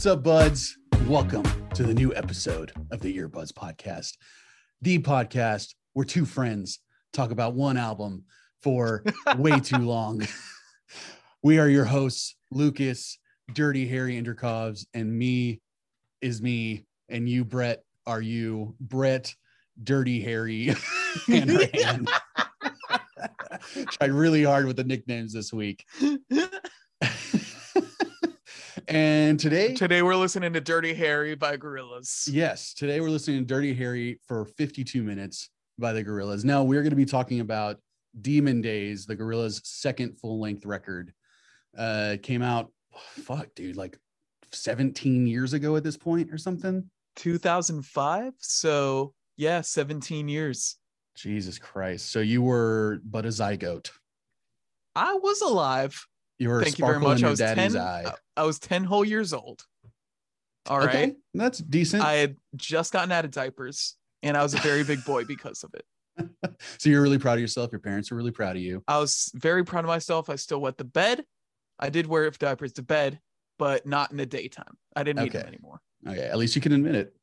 [0.00, 0.78] What's up, buds?
[1.06, 1.44] Welcome
[1.74, 4.16] to the new episode of the Earbuds Podcast,
[4.80, 6.78] the podcast where two friends
[7.12, 8.24] talk about one album
[8.62, 9.04] for
[9.36, 10.26] way too long.
[11.42, 13.18] we are your hosts, Lucas,
[13.52, 15.60] Dirty Harry Interkovs, and me
[16.22, 19.34] is me, and you, Brett, are you, Brett,
[19.84, 20.74] Dirty Harry
[21.26, 22.06] Hanrahan.
[23.90, 25.84] Tried really hard with the nicknames this week.
[28.90, 32.28] And today, Today we're listening to Dirty Harry by Gorillaz.
[32.28, 36.44] yes, today we're listening to Dirty Harry for 52 minutes by the Gorillaz.
[36.44, 37.76] Now we're going to be talking about
[38.20, 41.12] Demon Days, the Gorillaz' second full length record.
[41.78, 43.96] Uh, came out, fuck, dude, like
[44.50, 46.90] 17 years ago at this point or something.
[47.14, 48.32] 2005.
[48.38, 50.78] So yeah, 17 years.
[51.14, 52.10] Jesus Christ.
[52.10, 53.90] So you were but a zygote.
[54.96, 56.04] I was alive.
[56.40, 57.20] You were Thank you very much.
[57.20, 57.76] in I was 10.
[57.76, 58.12] eye.
[58.34, 59.62] I was 10 whole years old.
[60.66, 60.88] All right.
[60.88, 62.02] okay, that's decent.
[62.02, 65.62] I had just gotten out of diapers and I was a very big boy because
[65.64, 65.84] of it.
[66.78, 67.70] so you're really proud of yourself.
[67.72, 68.82] Your parents are really proud of you.
[68.88, 70.30] I was very proud of myself.
[70.30, 71.24] I still wet the bed.
[71.78, 73.20] I did wear diapers to bed,
[73.58, 74.78] but not in the daytime.
[74.96, 75.80] I didn't need them anymore.
[76.08, 77.14] Okay, at least you can admit it.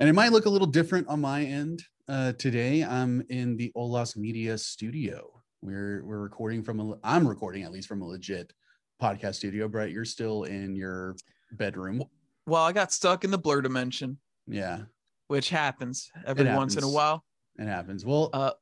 [0.00, 1.84] And it might look a little different on my end.
[2.08, 5.41] Uh, today, I'm in the Olas Media studio.
[5.62, 6.94] We're we're recording from a.
[7.04, 8.52] I'm recording at least from a legit
[9.00, 9.68] podcast studio.
[9.68, 11.14] Brett, you're still in your
[11.52, 12.02] bedroom.
[12.46, 14.80] Well, I got stuck in the blur dimension, Yeah,
[15.28, 17.24] which happens every It once in a while.
[17.58, 18.04] it happens.
[18.04, 18.52] Well, Uh,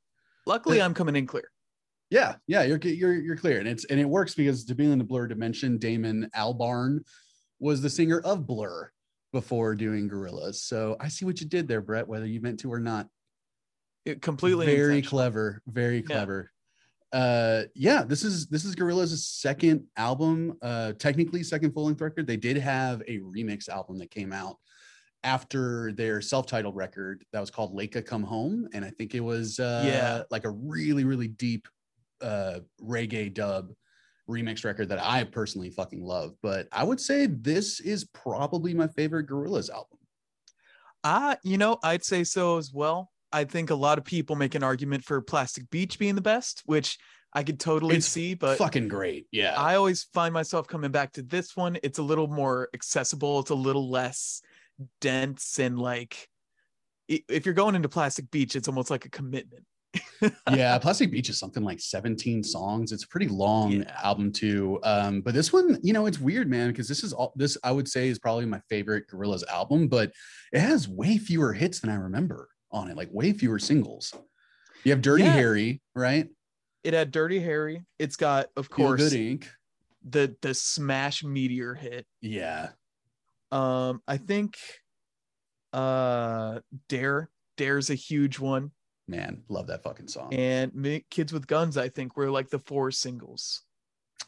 [0.47, 1.51] Luckily, I'm coming in clear.
[2.11, 4.99] Yeah, yeah, you're you're you're clear, and it's and it works because to be in
[4.99, 6.99] the Blur dimension, Damon Albarn
[7.61, 8.91] was the singer of Blur
[9.33, 10.57] before doing Gorillaz.
[10.57, 12.07] So I see what you did there, Brett.
[12.09, 13.09] Whether you meant to or not,
[14.05, 16.51] It completely very clever, very clever.
[17.13, 22.27] Uh, yeah, this is this is Gorillaz' second album, uh, technically second full length record.
[22.27, 24.57] They did have a remix album that came out
[25.25, 29.59] after their self-titled record that was called Laika Come Home, and I think it was
[29.59, 30.23] uh, Yeah.
[30.31, 31.67] like a really really deep
[32.21, 33.73] uh reggae dub
[34.29, 36.35] remix record that I personally fucking love.
[36.43, 39.99] But I would say this is probably my favorite Gorillaz album.
[41.03, 43.11] Ah, you know, I'd say so as well.
[43.33, 46.63] I think a lot of people make an argument for Plastic Beach being the best,
[46.67, 46.99] which
[47.33, 49.27] I could totally It's see, but fucking great.
[49.31, 49.55] Yeah.
[49.57, 51.79] I always find myself coming back to this one.
[51.83, 54.43] It's a little more accessible, it's a little less
[55.01, 56.29] dense and like
[57.09, 59.65] if you're going into Plastic Beach, it's almost like a commitment.
[60.53, 62.93] yeah, Plastic Beach is something like 17 songs.
[62.93, 64.01] It's a pretty long Yeah.
[64.03, 64.79] album too.
[64.85, 67.73] Um, but this one, you know, it's weird, man, because this is all this I
[67.73, 70.13] would say is probably my favorite Gorillaz album, but
[70.53, 74.13] it has way fewer hits than I remember on it, like way fewer singles.
[74.85, 75.33] You have Dirty Yeah.
[75.33, 76.29] Harry, right?
[76.85, 77.85] It had Dirty Harry.
[77.99, 79.47] It's got, of Feel course, Good Inc.
[80.09, 82.07] the the smash meteor hit.
[82.23, 82.71] Yeah.
[83.53, 84.57] Um, I think
[85.73, 87.31] uh Dare.
[87.57, 88.71] Dare's a huge one.
[89.07, 90.33] Man, love that fucking song.
[90.33, 93.63] and Kids with Guns, I think, were like the four singles.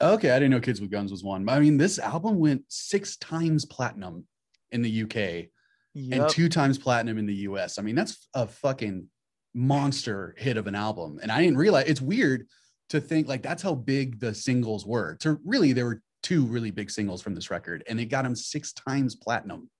[0.00, 1.48] Okay, I didn't know Kids with Guns was one.
[1.48, 4.26] I mean, this album went six times platinum
[4.72, 5.48] in the UK
[5.94, 7.78] and two times platinum in the US.
[7.78, 9.08] I mean, that's a fucking
[9.54, 11.18] monster hit of an album.
[11.22, 12.46] And I didn't realize it's weird
[12.90, 15.16] to think like that's how big the singles were.
[15.20, 18.36] To really, there were two really big singles from this record, and it got him
[18.36, 19.70] six times platinum.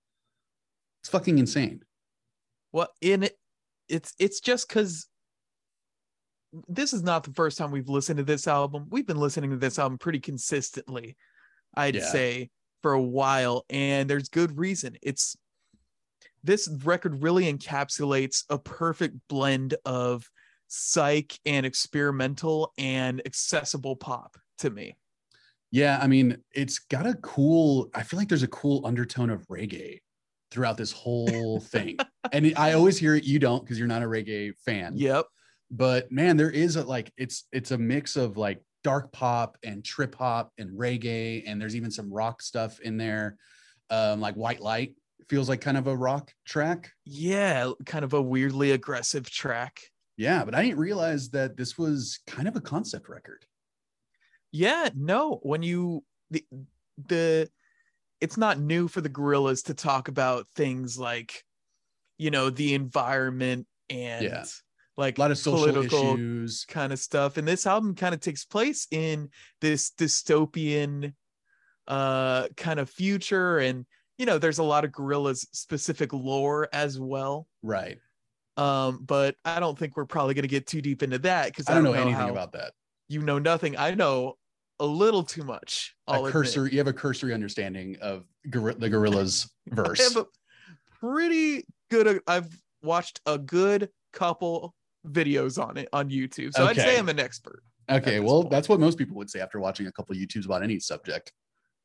[1.01, 1.81] It's fucking insane.
[2.71, 3.37] Well, in it,
[3.89, 5.07] it's it's just because
[6.67, 8.87] this is not the first time we've listened to this album.
[8.89, 11.17] We've been listening to this album pretty consistently,
[11.75, 12.05] I'd Yeah.
[12.11, 12.49] say,
[12.81, 14.97] for a while, and there's good reason.
[15.01, 15.35] It's
[16.43, 20.29] this record really encapsulates a perfect blend of
[20.67, 24.95] psych and experimental and accessible pop to me.
[25.71, 29.47] Yeah, I mean, it's got a cool, I feel like there's a cool undertone of
[29.47, 29.99] reggae
[30.51, 31.97] throughout this whole thing.
[32.31, 34.93] and I always hear it, you don't because you're not a reggae fan.
[34.95, 35.25] Yep.
[35.71, 39.83] but man there is a like it's it's a mix of like dark pop and
[39.83, 43.37] trip hop and reggae and there's even some rock stuff in there
[43.89, 44.93] um like white light
[45.29, 49.81] feels like kind of a rock track Yeah, kind of a weirdly aggressive track.
[50.17, 53.45] yeah but i didn't realize that this was kind of a concept record
[54.51, 56.45] Yeah, no, when you the
[56.97, 57.49] the
[58.21, 61.43] it's not new for the gorillaz to talk about things like
[62.19, 64.45] you know, the environment and Yeah.
[64.97, 67.37] like a lot of social political issues kind of stuff.
[67.37, 69.29] And this album kind of takes place in
[69.61, 71.15] this dystopian
[71.87, 73.85] uh kind of future and
[74.17, 77.47] you know, there's a lot of gorillaz specific lore as well.
[77.61, 77.97] right
[78.57, 81.73] Um, but I don't think we're probably gonna get too deep into that because i
[81.73, 82.73] don't know, anything about that
[83.13, 83.77] you know nothing.
[83.77, 84.37] I know
[84.79, 85.95] a little too much.
[86.07, 90.13] I'll a cursory, you have a cursory understanding of gor- the Gorillaz I verse.
[90.13, 90.27] have a
[90.99, 92.19] pretty good.
[92.27, 92.49] I've
[92.81, 94.73] watched a good couple
[95.07, 97.63] videos on it on YouTube, so I'd say I'm an expert.
[97.89, 98.51] Okay, well, point.
[98.51, 101.33] that's what most people would say after watching a couple YouTubes about any subject.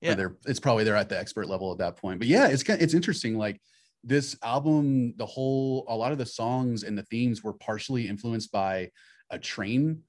[0.00, 0.14] Yeah.
[0.14, 2.18] They're it's probably they're at the expert level at that point.
[2.18, 3.36] But yeah, it's it's interesting.
[3.36, 3.60] Like
[4.04, 8.52] this album, the whole a lot of the songs and the themes were partially influenced
[8.52, 8.90] by
[9.30, 10.02] a train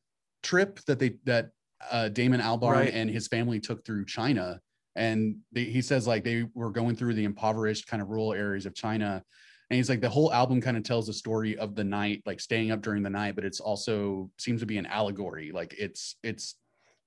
[0.44, 1.50] trip that they that
[1.92, 2.94] uh, Damon Albarn Right.
[2.94, 4.60] and his family took through China.
[4.96, 8.66] And they, he says like they were going through the impoverished kind of rural areas
[8.66, 9.24] of China.
[9.70, 12.40] And he's like the whole album kind of tells the story of the night, like
[12.40, 15.52] staying up during the night, but it's also seems to be an allegory.
[15.52, 16.56] Like it's it's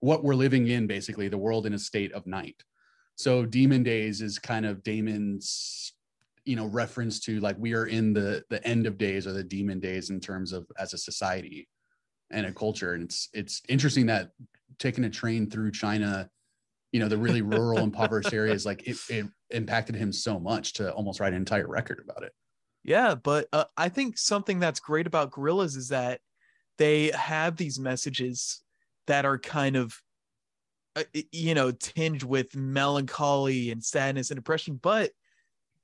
[0.01, 2.63] what we're living in, basically, the world in a state of night.
[3.17, 5.93] So Demon Days is kind of Damon's,
[6.45, 9.45] you know, reference to like we are in the the end of days or the
[9.45, 11.69] demon days in terms of as a society
[12.31, 12.95] and a culture.
[12.95, 14.31] And it's it's interesting that
[14.79, 16.29] taking a train through China,
[16.91, 20.93] you know, the really rural, impoverished areas, like it, it impacted him so much to
[20.93, 22.33] almost write an entire record about it.
[22.85, 26.21] Yeah, but uh, I think something that's great about Gorillaz is that
[26.79, 28.61] they have these messages
[29.07, 30.01] that are kind of,
[31.33, 34.79] you know, tinged with melancholy and sadness and depression.
[34.81, 35.11] But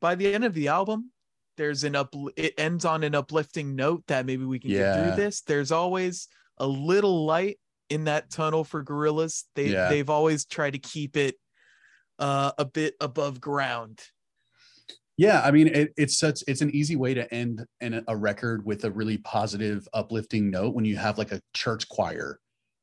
[0.00, 1.10] by the end of the album,
[1.56, 2.14] there's an up.
[2.36, 5.40] It ends on an uplifting note that maybe we can get through this.
[5.42, 6.28] There's always
[6.58, 7.58] a little light
[7.90, 9.44] in that tunnel for Gorillaz.
[9.54, 9.88] They Yeah.
[9.88, 11.36] they've always tried to keep it
[12.18, 14.00] uh, a bit above ground.
[15.16, 18.64] Yeah, I mean, it, it's such it's an easy way to end in a record
[18.64, 22.38] with a really positive, uplifting note when you have like a church choir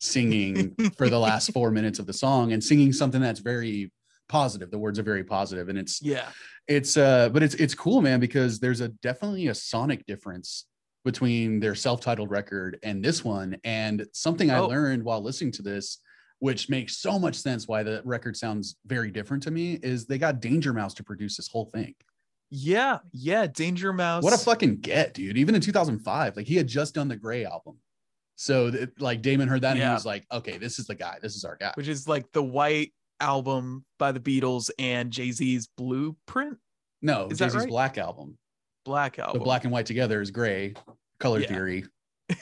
[0.06, 3.92] singing for the last four minutes of the song and singing something that's very
[4.30, 4.72] positive.
[4.72, 6.30] The words are very positive, and it's Yeah.
[6.68, 10.66] it's uh, but it's it's cool, man, because there's a definitely a sonic difference
[11.04, 14.68] between their self-titled record and this one, and something I Oh.
[14.68, 16.00] learned while listening to this.
[16.40, 20.18] Which makes so much sense why the record sounds very different to me is they
[20.18, 21.96] got Danger Mouse to produce this whole thing.
[22.52, 24.22] Yeah, yeah, Danger Mouse.
[24.22, 25.38] What a fucking get, dude.
[25.38, 27.78] Even in 2005, like he had just done the Gray album.
[28.36, 31.18] So like Damon heard that and he was like, okay, this is the guy.
[31.22, 31.72] This is our guy.
[31.76, 32.92] which is like the white
[33.22, 36.58] album by the Beatles and Jay Z's Blueprint
[37.02, 37.68] No, that Jay-Z's right?
[37.70, 38.38] Black album.
[38.84, 39.40] Black album.
[39.40, 40.74] The black and white together is gray.
[41.20, 41.48] Color Yeah.
[41.48, 41.86] theory.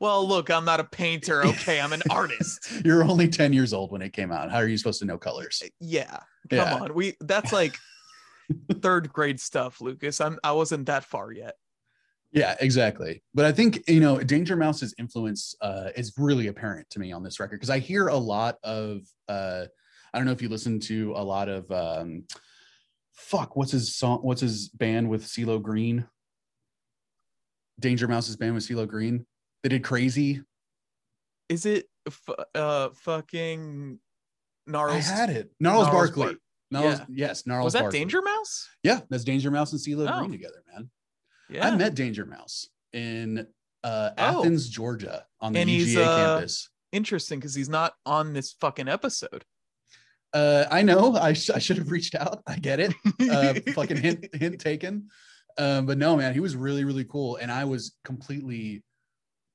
[0.00, 1.44] Well, look, I'm not a painter.
[1.44, 2.72] Okay, I'm an artist.
[2.84, 4.50] You're only 10 years old when it came out.
[4.50, 5.60] How are you supposed to know colors?
[5.64, 6.20] Eh, yeah,
[6.50, 6.74] come Yeah.
[6.74, 6.94] on.
[6.94, 7.76] We that's like
[8.82, 10.20] third grade stuff, Lucas.
[10.22, 11.54] I'm I wasn't that far yet.
[12.34, 13.22] Yeah, exactly.
[13.32, 17.22] But I think you know Danger Mouse's influence uh, is really apparent to me on
[17.22, 19.64] this record because I hear a lot of uh,
[20.12, 22.24] I don't know if you listen to a lot of um,
[23.12, 26.06] fuck what's his song what's his band with CeeLo Green
[27.80, 29.26] Danger Mouse's band with CeeLo Green
[29.62, 30.42] they did Crazy
[31.48, 33.98] Is it f- uh fucking
[34.66, 35.08] I Gnarls?
[35.08, 36.36] had it Gnarls, Gnarls Barkley
[36.70, 37.04] Gnarls, yeah.
[37.10, 37.98] yes Gnarls Was that Barkley.
[38.00, 38.68] Danger Mouse?
[38.82, 40.18] yeah that's Danger Mouse and CeeLo Oh.
[40.20, 40.90] Green together man
[41.50, 41.66] Yeah.
[41.68, 43.46] I met Danger Mouse in
[43.82, 44.40] uh, Oh.
[44.40, 48.88] Athens Georgia on the And UGA uh, campus Interesting because he's not on this fucking
[48.88, 49.44] episode.
[50.32, 51.14] Uh, I know.
[51.16, 52.40] I, sh- I should have reached out.
[52.46, 52.94] I get it.
[53.30, 55.08] Uh, fucking hint hint taken.
[55.58, 58.82] Um, but no, man, he was really really cool, and I was completely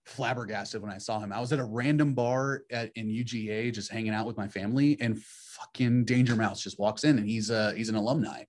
[0.05, 1.31] flabbergasted when I saw him.
[1.31, 4.98] I was at a random bar at in UGA, just hanging out with my family,
[5.00, 8.43] and fucking Danger Mouse just walks in, and he's uh he's an alumni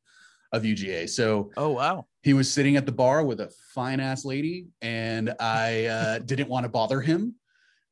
[0.53, 1.09] of UGA.
[1.09, 2.07] So Oh wow.
[2.23, 6.49] He was sitting at the bar with a fine ass lady, and I uh, didn't
[6.49, 7.35] want to bother him,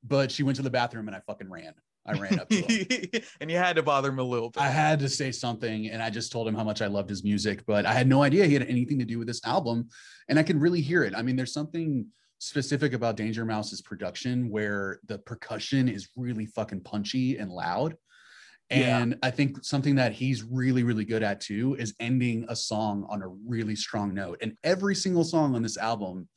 [0.05, 1.75] but she went to the bathroom, and I fucking ran.
[2.09, 3.23] I ran up to him.
[3.41, 4.63] and you had to bother him a little bit.
[4.63, 7.23] I had to say something and I just told him how much I loved his
[7.23, 9.89] music, but I had no idea he had anything to do with this album.
[10.29, 11.15] And I could really hear it.
[11.15, 12.07] I mean, there's something
[12.39, 17.95] specific about Danger Mouse's production where the percussion is really fucking punchy and loud.
[18.71, 18.99] Yeah.
[18.99, 23.07] And I think something that he's really, really good at too is ending a song
[23.09, 24.39] on a really strong note.
[24.43, 26.29] And every single song on this album,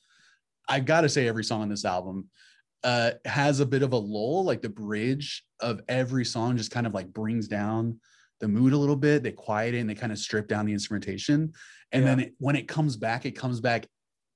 [0.67, 2.29] I've gotta say, every song on this album
[2.83, 6.87] uh, has a bit of a lull, like the bridge of every song just kind
[6.87, 7.99] of like brings down
[8.39, 9.23] the mood a little bit.
[9.23, 11.53] They quiet it and they kind of strip down the instrumentation.
[11.91, 13.87] And then it, when it comes back, it comes back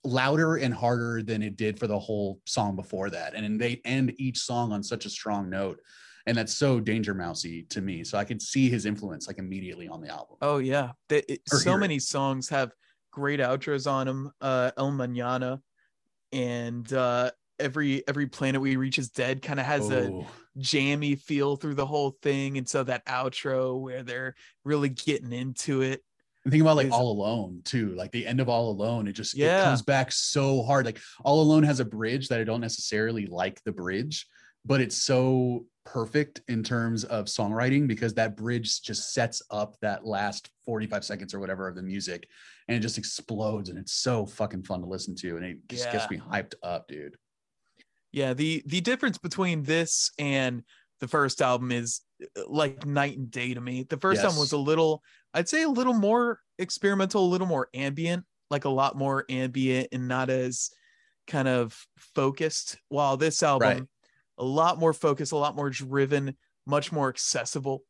[0.04, 3.34] louder and harder than it did for the whole song before that.
[3.34, 5.80] And then they end each song on such a strong note.
[6.28, 8.04] And that's so Danger Mousy to me.
[8.04, 10.38] So I could see his influence like immediately on the album.
[10.42, 11.78] Oh yeah, They- it- so it.
[11.80, 12.72] many songs have
[13.12, 14.32] great outros on them.
[14.42, 15.60] Uh, El Mañana,
[16.32, 20.28] and uh, every every planet we reach is dead kind of has a Oh,
[20.58, 25.82] jammy feel through the whole thing, and so that outro where they're really getting into
[25.82, 26.04] it.
[26.44, 27.94] And think about like All Alone too.
[27.96, 30.86] Like the end of All Alone, it just it comes back so hard.
[30.86, 34.28] Like All Alone has a bridge that I don't necessarily like the bridge,
[34.66, 40.06] but it's so perfect in terms of songwriting because that bridge just sets up that
[40.06, 42.28] last 45 seconds or whatever of the music
[42.68, 45.92] and it just explodes and it's so fucking fun to listen to and it just
[45.92, 47.16] gets me hyped up, dude.
[48.12, 50.64] Yeah, the the difference between this and
[51.00, 52.02] the first album is
[52.38, 53.84] uh, like night and day to me.
[53.84, 57.68] The first album was a little, I'd say a little more experimental, a little more
[57.74, 60.70] ambient, like a lot more ambient and not as
[61.28, 62.78] kind of focused.
[62.88, 63.84] While this album, Right.
[64.38, 67.84] A lot more focused, a lot more driven, much more accessible.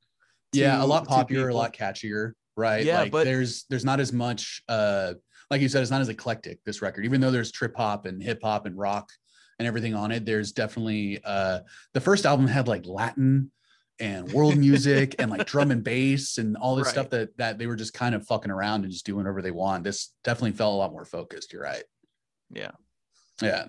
[0.54, 2.86] yeah, a lot to popular, a lot catchier, right?
[2.86, 5.14] Yeah, like but- there's there's not as much uh
[5.52, 8.22] like you said, it's not as eclectic, this record, even though there's trip hop and
[8.22, 9.12] hip hop and rock
[9.60, 10.26] and everything on it.
[10.26, 11.60] There's definitely uh
[11.94, 13.52] the first album had like Latin
[14.00, 17.68] and world music and like drum and bass and all this stuff that that they
[17.68, 19.84] were just kind of fucking around and just doing whatever they want.
[19.84, 21.54] This definitely felt a lot more focused.
[21.54, 21.84] You're right.
[22.52, 22.72] Yeah.
[23.42, 23.66] Yeah.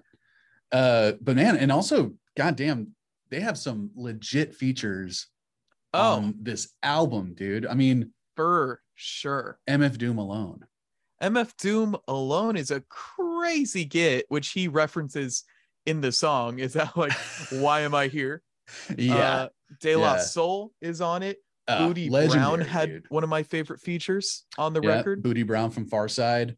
[0.73, 2.88] Uh, but man, and also, goddamn,
[3.30, 5.28] they have some legit features
[5.94, 7.64] Oh, on this album, dude.
[7.66, 9.58] I mean, for sure.
[9.68, 10.66] MF Doom alone.
[11.22, 15.44] MF Doom alone is a crazy get, which he references
[15.86, 16.58] in the song.
[16.58, 17.12] Is that like,
[17.52, 18.42] why am I here?
[18.98, 19.14] Yeah.
[19.16, 19.48] Uh,
[19.80, 20.20] De La Yeah.
[20.20, 21.38] Soul is on it.
[21.68, 23.06] Uh, Booty Brown had dude.
[23.08, 25.22] one of my favorite features on the Yeah, record.
[25.22, 26.56] Booty Brown from Pharcyde.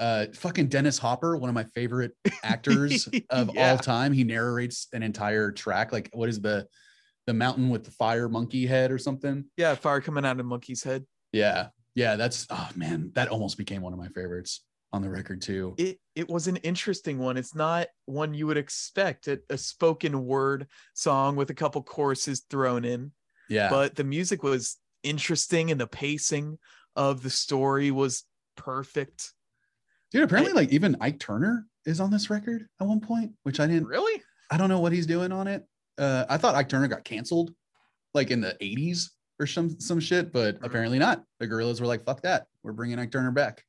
[0.00, 3.70] Uh, fucking Dennis Hopper, one of my favorite actors of Yeah.
[3.72, 4.12] all time.
[4.14, 5.92] He narrates an entire track.
[5.92, 6.66] Like, what is the
[7.26, 9.44] the mountain with the fire monkey head or something?
[9.58, 11.04] Yeah, fire coming out of Monkey's head.
[11.32, 12.16] Yeah, yeah.
[12.16, 15.74] That's oh man, that almost became one of my favorites on the record too.
[15.76, 17.36] It it was an interesting one.
[17.36, 22.40] It's not one you would expect a, a spoken word song with a couple choruses
[22.48, 23.12] thrown in.
[23.50, 26.58] Yeah, but the music was interesting and the pacing
[26.96, 28.24] of the story was
[28.56, 29.32] perfect.
[30.12, 30.22] Dude.
[30.24, 33.86] Apparently, like even Ike Turner is on this record at one point, which I didn't.
[33.86, 34.22] Really?
[34.50, 35.64] I don't know what he's doing on it.
[35.98, 37.54] Uh, I thought Ike Turner got canceled,
[38.14, 40.64] like in the '80s or some some shit, but Mhm.
[40.66, 41.24] apparently not.
[41.38, 43.64] The Gorillaz were like, "Fuck that, we're bringing Ike Turner back."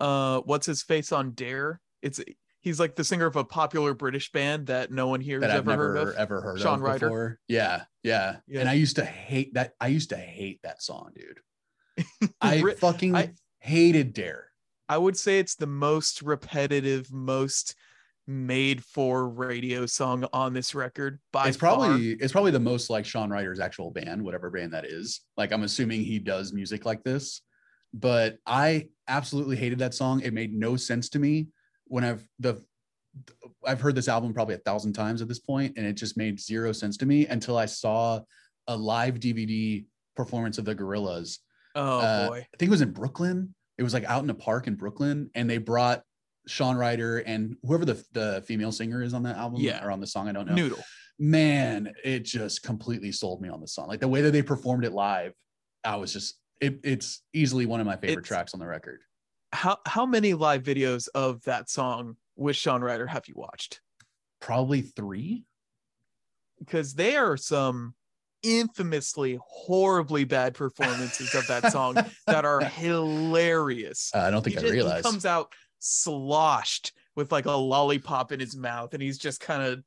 [0.00, 1.80] Uh, what's his face on Dare?
[2.02, 2.20] It's
[2.60, 5.70] he's like the singer of a popular British band that no one here has ever
[5.70, 6.14] never heard of.
[6.14, 7.06] ever heard Shaun of Ryder.
[7.06, 7.38] before.
[7.48, 8.60] Yeah, yeah, Yeah.
[8.60, 9.74] And I used to hate that.
[9.80, 11.40] I used to hate that song, dude.
[12.40, 14.46] I fucking I- hated Dare.
[14.92, 17.76] I would say it's the most repetitive, most
[18.26, 21.18] made for radio song on this record.
[21.32, 24.84] By it's probably it's probably the most like Shaun Ryder's actual band, whatever band that
[24.84, 25.22] is.
[25.38, 27.40] Like I'm assuming he does music like this,
[27.94, 30.20] but I absolutely hated that song.
[30.20, 31.46] It made no sense to me
[31.86, 32.62] when I've the
[33.66, 36.38] I've heard this album probably a thousand times at this point, and it just made
[36.38, 38.20] zero sense to me until I saw
[38.66, 41.38] a live DVD performance of the Gorillaz.
[41.74, 42.36] Oh Uh, boy.
[42.40, 43.54] I think it was in Brooklyn.
[43.82, 46.04] It was like out in a park in Brooklyn, and they brought
[46.46, 49.84] Shaun Ryder and whoever the the female singer is on that album Yeah.
[49.84, 50.28] or on the song.
[50.28, 50.78] I don't know Noodle.
[51.18, 53.88] man, it just completely sold me on the song.
[53.88, 55.32] Like the way that they performed it live,
[55.82, 59.00] I was just it, it's easily one of my favorite It's- tracks on the record.
[59.52, 63.80] How how many live videos of that song with Shaun Ryder have you watched?
[64.40, 65.44] Probably three.
[66.60, 67.94] because they are some
[68.42, 71.96] infamously horribly bad performances of that song
[72.26, 72.60] that are
[73.22, 74.10] hilarious.
[74.14, 78.32] Uh, I don't think he, I just- he comes out sloshed with like a lollipop
[78.32, 79.82] in his mouth, and he's just kind of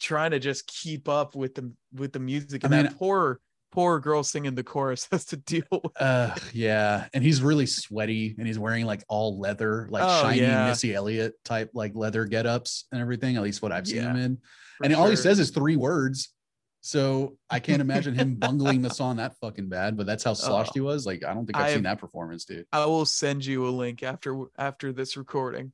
[0.00, 2.64] trying to just keep up with the with the music.
[2.64, 3.40] I And mean- that poor
[3.72, 6.00] poor girl singing the chorus has to deal with.
[6.00, 10.40] uh, yeah, and he's really sweaty, and he's wearing like all leather, like Oh, shiny
[10.40, 10.66] yeah.
[10.68, 13.36] Missy Elliott type, like leather get-ups and everything.
[13.36, 14.38] At least what I've seen Yeah, him in.
[14.82, 16.32] And all he says is three words.
[16.86, 19.96] So I can't imagine him bungling the song that fucking bad.
[19.96, 20.74] But that's how sloshed Oh.
[20.74, 21.04] he was.
[21.04, 22.64] Like I don't think I've, I seen that performance, dude.
[22.72, 25.72] I will send you a link after after this recording.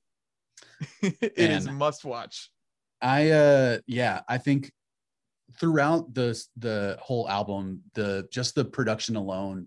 [1.03, 1.75] it is Man.
[1.75, 2.51] must watch.
[3.03, 4.73] I uh yeah, I think
[5.61, 9.67] throughout the the whole album, the just the production alone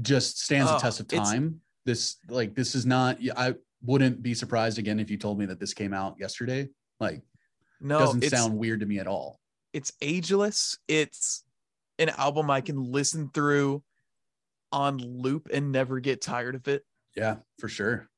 [0.00, 1.60] just stands Oh, the test of time.
[1.84, 3.52] This like this is not I
[3.84, 6.70] wouldn't be surprised again if you told me that this came out yesterday.
[7.00, 7.20] Like
[7.82, 9.37] No, doesn't sound weird to me at all.
[9.72, 10.78] It's ageless.
[10.88, 11.44] It's
[11.98, 13.82] an album I can listen through
[14.72, 16.84] on loop and never get tired of it.
[17.16, 18.08] Yeah, for sure.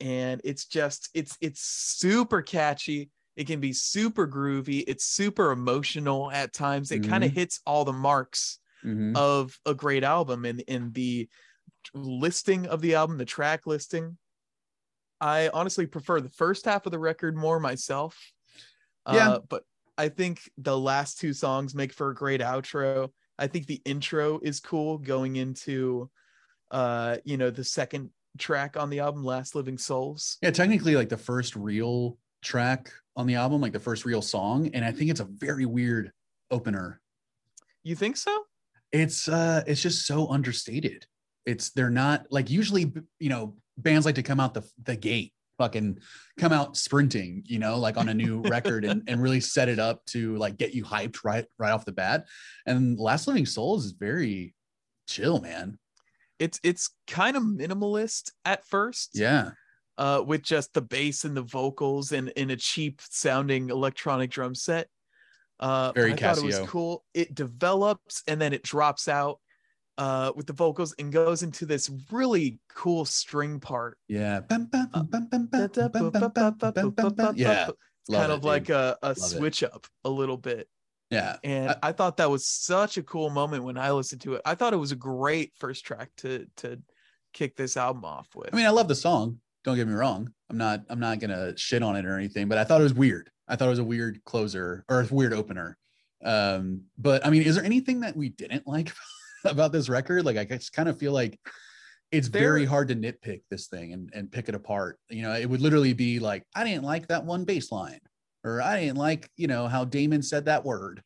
[0.00, 3.10] And it's just it's it's super catchy.
[3.36, 4.84] It can be super groovy.
[4.86, 6.90] It's super emotional at times.
[6.90, 9.14] It kind of hits all the marks Mhm.
[9.16, 11.28] of a great album and in the
[11.94, 14.16] listing of the album, the track listing.
[15.20, 18.18] I honestly prefer the first half of the record more myself.
[19.06, 19.32] Yeah.
[19.32, 19.64] Uh, but
[19.98, 23.10] I think the last two songs make for a great outro.
[23.38, 26.10] I think the intro is cool going into
[26.70, 30.38] uh, you know, the second track on the album, Last Living Souls.
[30.42, 34.70] Yeah, technically like the first real track on the album, like the first real song.
[34.72, 36.12] And I think it's a very weird
[36.50, 37.00] opener.
[37.82, 38.44] You think so?
[38.92, 41.06] It's uh it's just so understated.
[41.46, 45.32] It's they're not like usually you know bands like to come out the the gate
[45.60, 45.98] fucking
[46.38, 49.78] come out sprinting, you know, like on a new record and, and really set it
[49.78, 52.24] up to like get you hyped right right off the bat.
[52.64, 54.54] And Last Living Souls is very
[55.06, 55.78] chill, man.
[56.38, 59.10] It's it's kind of minimalist at first.
[59.12, 59.50] Yeah.
[59.98, 64.54] Uh, with just the bass and the vocals and in a cheap sounding electronic drum
[64.54, 64.88] set.
[65.58, 67.04] Uh, Very I thought it was cool.
[67.12, 69.40] It develops and then it drops out
[70.00, 73.98] uh, with the vocals and goes into this really cool string part.
[74.08, 74.40] Yeah.
[78.08, 78.20] Yeah.
[78.20, 80.68] Kind of like a, a switch up a little bit.
[81.10, 81.36] Yeah.
[81.44, 84.42] And I, I, thought that was such a cool moment when I listened to it.
[84.46, 86.80] I thought it was a great first track to to
[87.34, 88.48] kick this album off with.
[88.52, 89.38] I mean, I love the song.
[89.64, 90.32] Don't get me wrong.
[90.48, 92.94] I'm not I'm not gonna shit on it or anything, but I thought it was
[92.94, 93.30] weird.
[93.46, 95.76] I thought it was a weird closer or a weird opener.
[96.24, 98.92] Um, but I mean, is there anything that we didn't like
[99.44, 100.24] about this record?
[100.24, 101.38] Like I just kind of feel like
[102.12, 104.98] it's very hard to nitpick this thing and, and pick it apart.
[105.08, 108.00] You know, it would literally be like, I didn't like that one bass line,
[108.42, 111.02] or I didn't like, you know, how Damon said that word.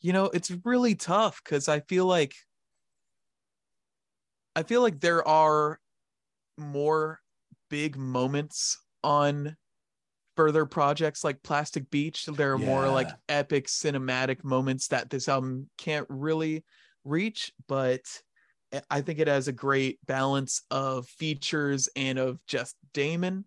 [0.00, 2.34] you know it's really tough because i feel like
[4.56, 5.78] i feel like there are
[6.58, 7.20] more
[7.70, 9.56] big moments on
[10.36, 15.68] further projects like plastic beach there are more like epic cinematic moments that this album
[15.78, 16.64] can't really
[17.04, 18.00] reach but
[18.90, 23.44] I- think it has a great balance of features and of just damon.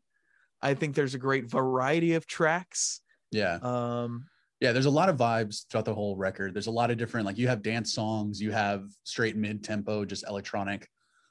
[0.62, 3.02] I think there's a great variety of tracks.
[3.32, 3.56] Yeah.
[3.62, 4.28] um
[4.62, 6.54] yeah there's a lot of vibes throughout the whole record.
[6.54, 10.06] There's a lot of different like you have dance songs you have straight mid tempo
[10.06, 10.88] just electronic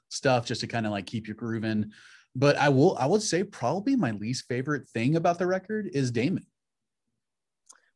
[0.09, 1.91] stuff just to kind of like keep you grooving.
[2.35, 6.11] But i will i would say probably my least favorite thing about the record is
[6.11, 6.45] damon.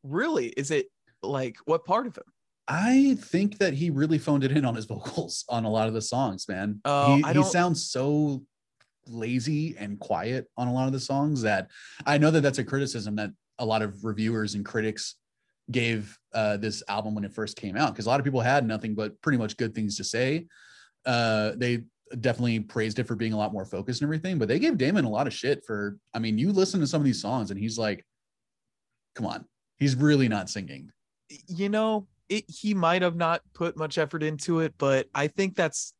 [0.03, 0.47] Really?
[0.47, 0.87] Is it
[1.21, 2.23] like what part of him
[2.69, 5.93] i think that he really phoned it in on his vocals on a lot of
[5.93, 6.79] the songs man.
[6.85, 8.43] Oh, he, he sounds so
[9.07, 11.69] lazy and quiet on a lot of the songs that
[12.05, 15.15] i know that that's a criticism that a lot of reviewers and critics
[15.71, 18.65] gave uh, this album when it first came out because a lot of people had
[18.65, 20.47] nothing but pretty much good things to say.
[21.05, 21.83] Uh, they
[22.21, 25.05] definitely praised it for being a lot more focused and everything but they gave damon
[25.05, 27.59] a lot of shit for i mean you listen to some of these songs and
[27.59, 28.03] he's like
[29.19, 29.45] come on.
[29.77, 30.91] He's really not singing.
[31.47, 35.55] You know it, he might have not put much effort into it but i think
[35.55, 35.93] that's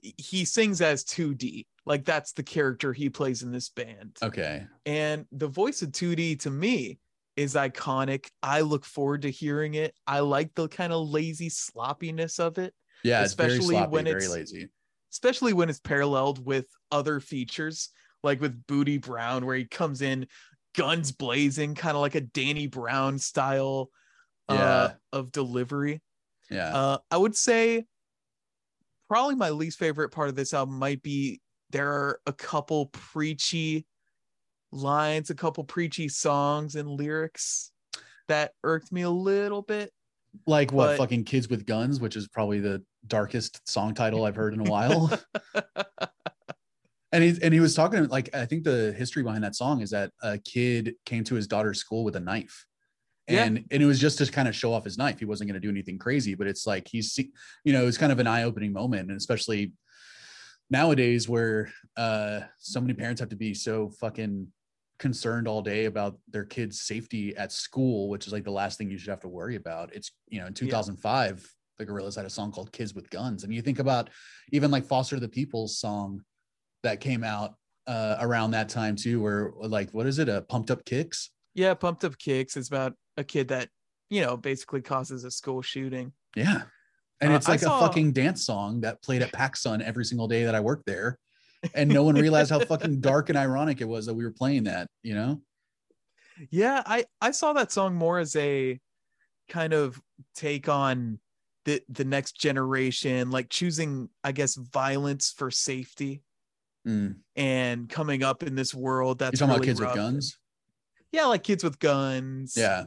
[0.00, 4.16] he sings as 2d like that's the character he plays in this band.
[4.22, 4.66] Okay.
[4.86, 6.98] And the voice of 2d to me
[7.36, 8.26] is iconic.
[8.42, 9.94] I look forward to hearing it.
[10.06, 14.16] I like the kind of lazy sloppiness of it yeah it's Especially sloppy when very
[14.24, 14.68] it's- lazy.
[15.12, 17.90] especially when it's paralleled with other features
[18.22, 20.26] like with booty brown where he comes in
[20.74, 23.90] guns blazing kind of like a danny brown style
[24.48, 24.92] uh, Yeah.
[25.18, 26.00] of delivery
[26.50, 27.84] yeah uh, I would say
[29.08, 33.86] probably my least favorite part of this album might be there are a couple preachy
[34.72, 37.70] lines, a couple preachy songs and lyrics
[38.28, 39.92] that irked me a little bit.
[40.46, 44.34] like what but- fucking kids with guns which is probably the darkest song title i've
[44.34, 45.12] heard in a while
[47.12, 49.90] and he and he was talking like i think the history behind that song is
[49.90, 52.66] that a kid came to his daughter's school with a knife
[53.28, 53.44] Yeah.
[53.44, 55.18] and and it was just to kind of show off his knife.
[55.18, 57.18] He wasn't going to do anything crazy but it's like he's
[57.64, 59.72] you know it's kind of an eye-opening moment and especially
[60.70, 64.46] nowadays where uh so many parents have to be so fucking
[64.98, 68.90] concerned all day about their kids safety at school which is like the last thing
[68.90, 69.94] you should have to worry about.
[69.94, 71.46] It's you know in 2005
[71.78, 74.10] the gorillaz had a song called kids with guns and you think about
[74.52, 76.22] even like foster the people's song
[76.82, 77.54] that came out
[77.86, 80.28] uh around that time too where like what is it?
[80.28, 81.30] A pumped up kicks?
[81.54, 82.56] Yeah, Pumped Up Kicks.
[82.56, 83.68] Is about a kid that,
[84.10, 86.12] you know, basically causes a school shooting.
[86.36, 86.62] yeah
[87.20, 90.26] and Uh, it's like saw- a fucking dance song that played at PacSun every single
[90.28, 91.18] day that I worked there.
[91.74, 94.64] And no one realized how fucking dark and ironic it was that we were playing
[94.64, 95.40] that, you know?
[96.50, 98.78] Yeah, I I saw that song more as a
[99.48, 99.98] kind of
[100.34, 101.20] take on
[101.64, 106.22] the the next generation, like choosing, I guess, violence for safety
[106.86, 107.16] Mm.
[107.34, 110.38] and coming up in this world that's You're talking really about kids with guns?
[111.12, 112.54] Yeah, like kids with guns.
[112.58, 112.86] Yeah.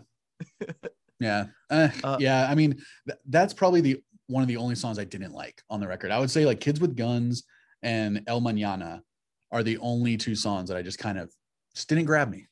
[1.19, 1.45] Yeah.
[1.69, 2.47] Uh, Uh, yeah.
[2.49, 2.73] I mean,
[3.07, 6.11] th- that's probably the one of the only songs I didn't like on the record.
[6.11, 7.43] I would say like Kids with Guns
[7.81, 9.01] and El Mañana
[9.51, 11.31] are the only two songs that I just kind of
[11.75, 12.47] just didn't grab me.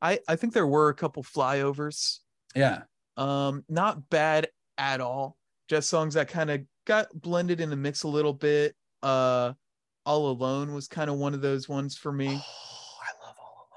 [0.00, 2.18] I I think there were a couple flyovers.
[2.56, 2.82] Yeah.
[3.16, 5.36] Um, not bad at all.
[5.68, 8.74] Just songs that kind of got blended in the mix a little bit.
[9.02, 9.52] Uh,
[10.04, 12.26] All Alone was kind of one of those ones for Oh, me.
[12.28, 12.30] I
[13.24, 13.68] love All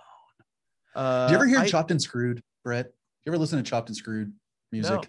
[0.96, 1.06] Alone.
[1.06, 2.88] Uh, Did you ever hear I- Chopped and Screwed, Brett?
[3.24, 4.34] You ever listen to Chopped and Screwed?
[4.72, 4.92] music.
[4.92, 5.02] No.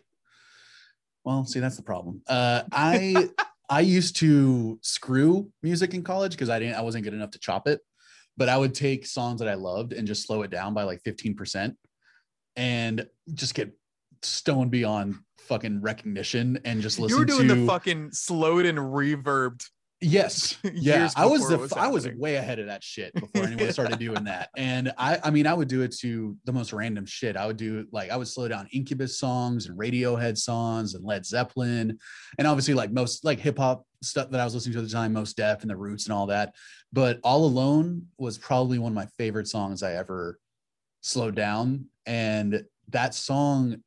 [1.25, 2.23] Well, see, that's the problem.
[2.29, 3.31] Uh, I
[3.69, 7.41] I used to screw music in college because I didn't I wasn't good enough to
[7.41, 7.81] chop it,
[8.37, 11.03] but I would take songs that I loved and just slow it down by like
[11.03, 11.75] 15%
[12.55, 13.77] and just get
[14.23, 18.79] stoned beyond fucking recognition and just listen You were doing to the fucking slowed and
[18.79, 19.65] reverbed.
[20.01, 20.59] Yes.
[20.75, 21.09] Yeah.
[21.17, 24.25] I was the was I was way ahead of that shit before anyone started doing
[24.25, 24.51] that.
[24.57, 27.37] And I I mean I would do it to the most random shit.
[27.37, 31.25] I would do like I would slow down Incubus songs and Radiohead songs and Led
[31.25, 31.99] Zeppelin
[32.39, 34.91] and obviously like most like hip hop stuff that I was listening to at the
[34.91, 36.55] time, Mos Def and the Roots and all that.
[36.93, 40.39] But All Alone was probably one of my favorite songs I ever
[41.01, 43.83] slowed down and that song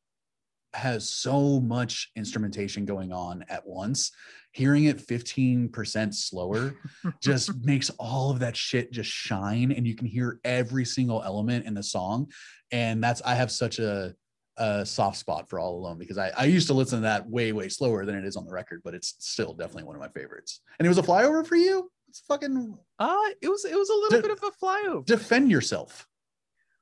[0.73, 4.11] has so much instrumentation going on at once
[4.51, 6.75] hearing it 15% slower
[7.21, 11.65] just makes all of that shit just shine and you can hear every single element
[11.65, 12.27] in the song
[12.71, 14.13] and that's i have such a,
[14.57, 17.51] a soft spot for all alone because I, I used to listen to that way
[17.51, 20.09] way slower than it is on the record but it's still definitely one of my
[20.09, 23.89] favorites and it was a flyover for you it's fucking Uh it was it was
[23.89, 25.05] a little D- bit of a flyover.
[25.05, 26.07] defend yourself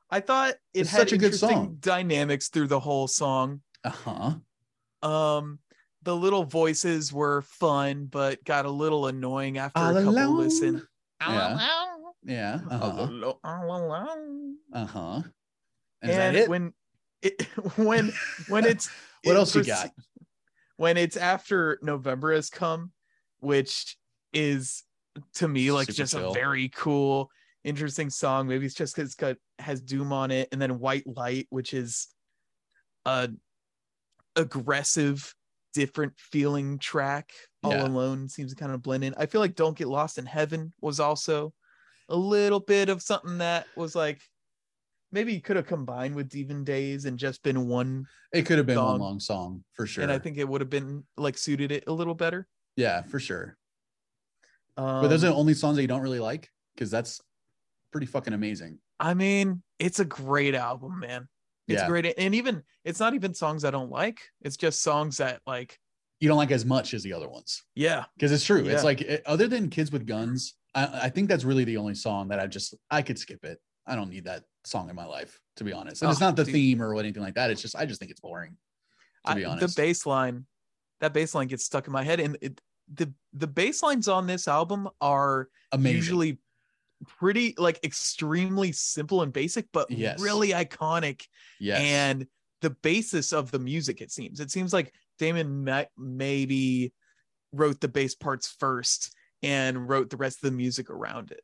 [0.09, 1.75] I thought it It's had such a good song.
[1.81, 3.59] dynamics through the whole song.
[3.83, 4.35] Uh-huh
[5.01, 5.59] Um,
[6.03, 10.37] the little voices were fun, but got a little annoying after All a couple alone.
[10.37, 10.87] listen.
[11.21, 11.87] Yeah.
[12.23, 14.55] yeah uh-huh all alone.
[14.73, 15.21] uh-huh
[16.03, 16.73] is that And it when
[17.21, 17.41] it
[17.77, 18.13] when
[18.47, 18.89] when it's
[19.23, 19.91] what it else you got
[20.77, 22.91] when it's after November has come,
[23.39, 23.97] which
[24.31, 24.83] is
[25.33, 26.29] to me like Super just chill.
[26.29, 27.31] a very cool,
[27.63, 28.47] interesting song.
[28.47, 31.73] Maybe it's just because it's got has Doom on it, and then White Light, which
[31.73, 32.07] is
[33.05, 33.29] a
[34.37, 35.33] aggressive,
[35.73, 37.33] different feeling track.
[37.63, 37.83] All Yeah.
[37.83, 39.13] alone seems to kind of blend in.
[39.17, 41.53] I feel like Don't Get Lost in Heaven was also
[42.07, 44.21] a little bit of something that was like
[45.11, 48.67] maybe you could have combined with Demon Days and just been one it could have
[48.67, 51.71] been one long song for sure and I think it would have been like suited
[51.71, 52.47] it a little better.
[52.77, 53.57] yeah for sure
[54.77, 57.19] Um, But those are the only songs that you don't really like because that's
[57.91, 58.79] pretty fucking amazing.
[58.99, 61.27] I mean, it's a great album, man.
[61.67, 61.87] It's Yeah.
[61.87, 64.21] great, and even it's not even songs I don't like.
[64.41, 65.79] It's just songs that like,
[66.19, 68.63] You don't like as much as the other ones yeah, because it's true.
[68.63, 68.71] Yeah.
[68.73, 71.95] It's like it- other than Kids with Guns, I, I think that's really the only
[71.95, 73.59] song that I just I could skip it.
[73.85, 76.01] I don't need that song in my life to be honest.
[76.01, 76.53] And it's Oh, not the dude.
[76.53, 77.51] theme or anything like that.
[77.51, 78.57] It's just I just think it's boring.
[79.25, 80.45] To I- be honest, the bass line,
[81.01, 82.61] that bass line gets stuck in my head, and it,
[82.93, 85.97] the the bass lines on this album are amazing.
[85.97, 86.37] usually
[87.05, 90.19] pretty like extremely simple and basic, but Yes.
[90.19, 91.23] really iconic
[91.59, 92.27] yes, and
[92.61, 96.91] the basis of the music it seems it seems like damon ma- maybe
[97.51, 101.41] wrote the bass parts first and wrote the rest of the music around it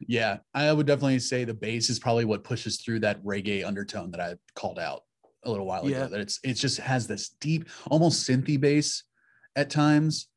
[0.00, 4.10] yeah, I would definitely say the bass is probably what pushes through that reggae undertone
[4.12, 5.02] that I called out
[5.44, 6.04] a little while Yeah.
[6.04, 6.08] ago.
[6.12, 9.04] That it's it just has this deep, almost synthy bass
[9.54, 10.28] at times,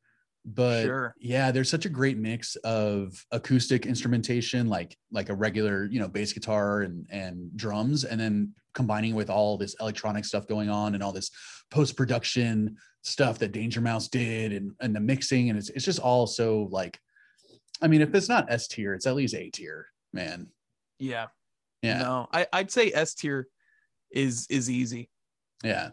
[0.44, 1.14] but Sure.
[1.18, 6.08] yeah, there's such a great mix of acoustic instrumentation, like like a regular you know
[6.08, 10.94] bass guitar and and drums, and then combining with all this electronic stuff going on
[10.94, 11.30] and all this
[11.70, 15.98] post production stuff that Danger Mouse did and and the mixing, and it's it's just
[16.00, 16.98] all so like.
[17.82, 20.48] I mean, if it's not S tier, it's at least A tier, man.
[20.98, 21.28] yeah
[21.82, 22.02] Yeah.
[22.02, 23.48] no I, i'd say s tier
[24.10, 25.08] is is easy
[25.64, 25.90] Yeah.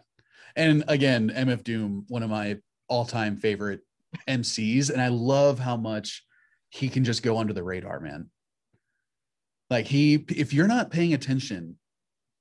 [0.54, 2.58] And again, MF Doom, one of my
[2.88, 3.80] all-time favorite
[4.28, 4.90] MCs.
[4.90, 6.24] And I love how much
[6.70, 8.30] he can just go under the radar, man.
[9.70, 11.76] Like he, if you're not paying attention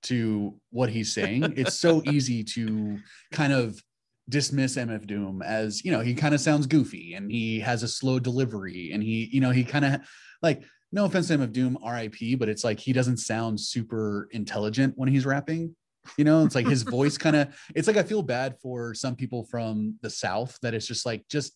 [0.04, 2.98] to what he's saying, it's so easy to
[3.32, 3.82] kind of
[4.30, 7.88] dismiss MF Doom as, you know, he kind of sounds goofy and he has a
[7.88, 10.02] slow delivery and he, you know, he kind of
[10.42, 14.94] like, no offense to MF Doom, RIP, but it's like he doesn't sound super intelligent
[14.96, 15.76] when he's rapping.
[16.18, 19.16] You know, it's like his voice kind of, it's like I feel bad for some
[19.16, 21.54] people from the South that it's just like, just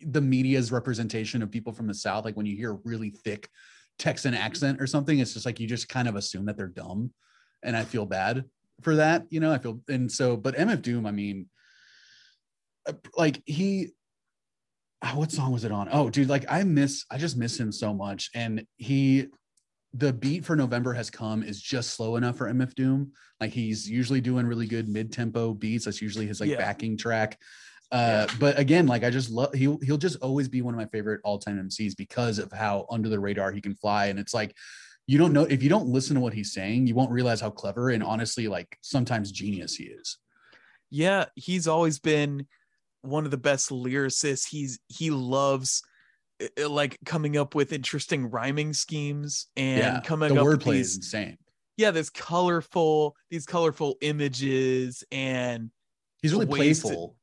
[0.00, 2.24] the media's representation of people from the South.
[2.24, 3.48] Like when you hear a really thick
[3.98, 7.12] Texan accent or something, it's just like you just kind of assume that they're dumb.
[7.62, 8.44] And I feel bad
[8.82, 9.26] for that.
[9.30, 11.48] You know, I feel, and so, but MF Doom, I mean,
[12.86, 13.92] uh, like he,
[15.02, 15.88] ah, what song was it on?
[15.90, 18.30] Oh, dude, like I miss, I just miss him so much.
[18.34, 19.28] And he,
[19.94, 23.12] the beat for November has come is just slow enough for MF Doom.
[23.40, 25.84] Like he's usually doing really good mid-tempo beats.
[25.86, 26.56] That's usually his like Yeah.
[26.58, 27.38] backing track.
[27.92, 30.86] Uh, but again, like I just love he'll he'll just always be one of my
[30.86, 34.06] favorite all-time MCs because of how under the radar he can fly.
[34.06, 34.54] And it's like
[35.06, 37.50] you don't know if you don't listen to what he's saying, you won't realize how
[37.50, 40.18] clever and honestly like sometimes genius he is.
[40.90, 42.46] yeah he's always been
[43.02, 45.82] one of the best lyricists he's he loves
[46.66, 50.96] like coming up with interesting rhyming schemes and yeah, coming the up with wordplay is
[50.96, 51.38] insane.
[51.76, 55.70] yeah this colorful these colorful images and
[56.22, 57.16] He's really ways to- playful,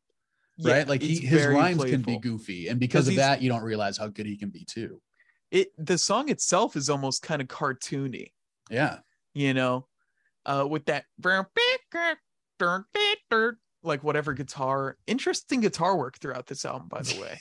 [0.58, 0.88] Yeah, right?
[0.88, 4.08] Like he, his rhymes can be goofy, and because of that, you don't realize how
[4.08, 5.02] good he can be too.
[5.52, 8.32] It the song itself is almost kind of cartoony,
[8.70, 9.00] Yeah,
[9.34, 9.88] you know,
[10.46, 11.06] uh, with that
[13.84, 14.98] like whatever guitar.
[15.08, 17.40] Interesting guitar work throughout this album, by the way.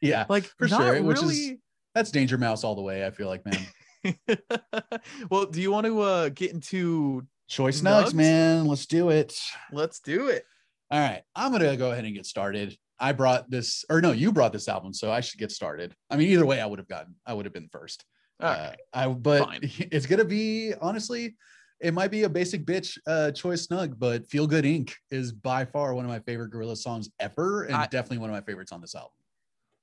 [0.00, 1.52] Yeah, Like For sure, which is-
[1.94, 3.06] that's Danger Mouse all the way.
[3.06, 4.16] I feel like, man.
[5.30, 7.26] well, do you want to uh get into?
[7.48, 8.06] Choice Nugs?
[8.06, 8.66] nugs, man.
[8.66, 9.38] Let's do it.
[9.72, 10.44] Let's do it.
[10.90, 12.76] All right, I'm gonna go ahead and get started.
[12.98, 15.94] I brought this, or no, you brought this album, so I should get started.
[16.10, 18.04] I mean, either way, I would have gotten, I would have been first.
[18.40, 18.78] All Uh, right.
[18.92, 19.60] I but fine.
[19.62, 21.36] it's gonna be honestly,
[21.80, 24.92] it might be a basic bitch uh choice snug, but Feel Good Inc.
[25.12, 28.34] is by far one of my favorite Gorilla songs ever, and I- definitely one of
[28.34, 29.10] my favorites on this album.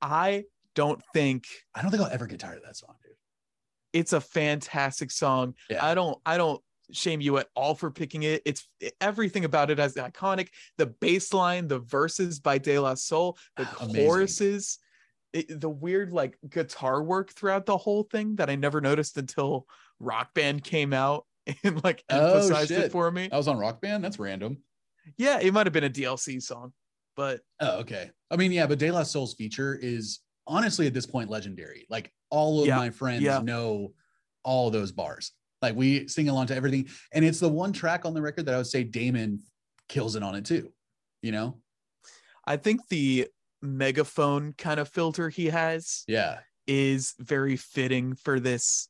[0.04, 0.44] I
[0.76, 3.14] don't think I don't think I'll ever get tired of that song, dude.
[3.94, 5.54] it's a fantastic song.
[5.70, 5.84] Yeah.
[5.86, 6.62] I don't I don't
[6.92, 8.42] shame you at all for picking it.
[8.46, 8.68] It's
[9.00, 10.50] everything about it as iconic.
[10.78, 13.66] The bass line, the verses by De La Soul, the
[14.06, 14.80] choruses,
[15.32, 19.66] it- the weird like guitar work throughout the whole thing that I never noticed until
[20.00, 21.26] Rock Band came out
[21.64, 23.30] and like Oh, emphasized it for me.
[23.32, 24.04] I was on Rock Band.
[24.04, 24.58] That's random.
[25.18, 26.74] Yeah, it might have been a DLC song,
[27.16, 28.12] but Oh, okay.
[28.32, 31.86] I mean, yeah, but De La Soul's feature is honestly at this point legendary.
[31.90, 33.40] Like all of Yeah, my friends yeah.
[33.40, 33.94] know
[34.44, 35.32] all those bars.
[35.62, 36.90] Like we sing along to everything.
[37.14, 39.40] And it's the one track on the record that I would say Damon
[39.88, 40.74] kills it on it too.
[41.22, 41.60] You know?
[42.46, 43.28] I think the
[43.62, 46.40] megaphone kind of filter he has Yeah.
[46.68, 48.90] is very fitting for this.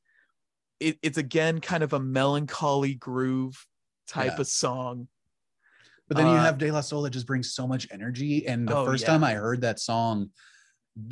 [0.80, 3.66] It, it's again kind of a melancholy groove
[4.08, 4.42] type Yeah.
[4.42, 5.08] of song.
[6.08, 8.46] But then you Uh, have De La Soul that just brings so much energy.
[8.48, 9.08] And the Oh, first yeah.
[9.08, 10.32] time I heard that song,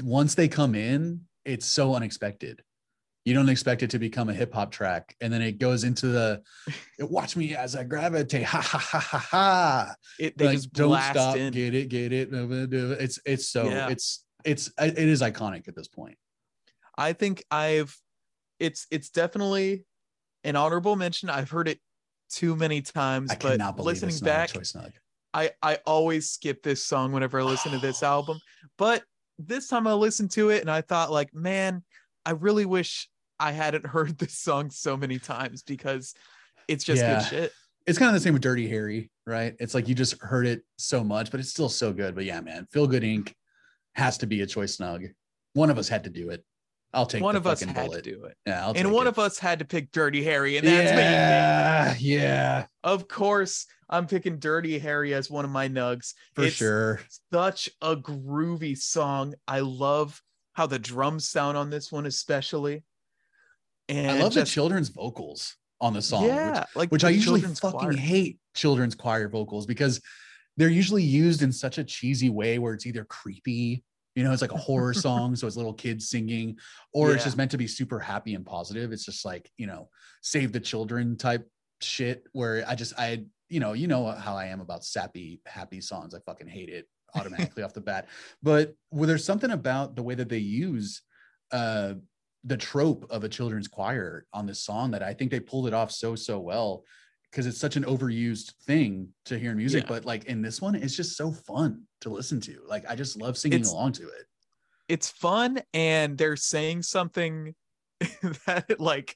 [0.04, 2.62] once they come in, it's so unexpected.
[3.24, 5.16] You don't expect it to become a hip hop track.
[5.22, 6.42] And then it goes into the
[7.00, 8.44] watch me as I gravitate.
[8.44, 9.96] Ha ha ha ha ha.
[10.20, 11.54] It they like, just don't blast stop, in.
[11.54, 12.30] get it, get it.
[12.32, 13.90] It's it's so Yeah.
[13.90, 16.18] it's it's it is iconic at this point.
[16.98, 17.96] I think I've
[18.60, 19.86] it's it's definitely
[20.44, 21.30] an honorable mention.
[21.30, 21.80] I've heard it
[22.32, 24.92] too many times, I but cannot believe listening it's back, not a choice nug.
[25.34, 28.40] I I always skip this song whenever I listen to this album.
[28.78, 29.04] But
[29.40, 31.84] this time I listened to it and I thought like, man,
[32.26, 36.14] I really wish I hadn't heard this song so many times because
[36.68, 37.20] it's just Yeah.
[37.20, 37.54] good shit.
[37.88, 39.56] It's kind of the same with Dirty Harry, right?
[39.60, 42.14] It's like you just heard it so much, but it's still so good.
[42.14, 43.34] But yeah, man, Feel Good Inc.
[43.96, 45.06] has to be a choice snug.
[45.54, 46.46] One of us had to do it.
[46.94, 48.04] I'll take One of us had bullet.
[48.04, 48.36] to do it.
[48.46, 49.12] Yeah, I'll and one it.
[49.12, 50.98] of us had to pick Dirty Harry, and that's me.
[50.98, 56.14] yeah, yeah, Of course, I'm picking Dirty Harry as one of my nugs.
[56.36, 57.00] for It's sure.
[57.32, 59.36] Such a groovy song.
[59.48, 60.22] I love
[60.54, 62.84] how the drums sound on this one, especially.
[63.88, 66.24] And I love just, the children's vocals on the song.
[66.24, 67.92] which- Yeah, like which I usually fucking choir.
[67.94, 70.02] hate children's choir vocals because
[70.58, 73.84] they're usually used in such a cheesy way where it's either creepy,
[74.16, 76.58] you know, it's like a horror song, so it's little kids singing,
[76.94, 78.92] or it's just meant to be super happy and positive.
[78.92, 79.90] It's just like, you know,
[80.22, 81.48] save the children type
[81.82, 85.82] shit where I just, I, you know, you know how I am about sappy, happy
[85.82, 86.14] songs.
[86.14, 88.08] I fucking hate it automatically off the bat.
[88.42, 91.02] But well, there's something about the way that they use
[91.52, 91.96] uh
[92.44, 95.74] the trope of a children's choir on this song that I think they pulled it
[95.74, 96.84] off so so well
[97.32, 99.84] because it's such an overused thing to hear in music.
[99.84, 99.90] Yeah.
[99.90, 102.62] But like in this one, it's just so fun to listen to.
[102.68, 104.26] Like I just love singing it's, along to it.
[104.90, 107.56] It's fun, and they're saying something
[108.00, 109.16] that like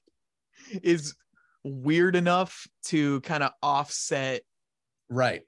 [0.82, 1.16] is
[1.64, 4.42] weird enough to kind of offset
[5.10, 5.42] right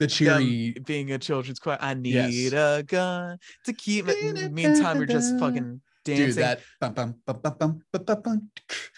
[0.00, 1.78] the cheery being a children's choir.
[1.80, 2.52] I need yes.
[2.52, 4.52] a gun to keep it.
[4.52, 6.26] Meantime, we're just fucking dancing.
[6.26, 8.50] Dude, that bum, bum, bum, bum, bum, bum, bum.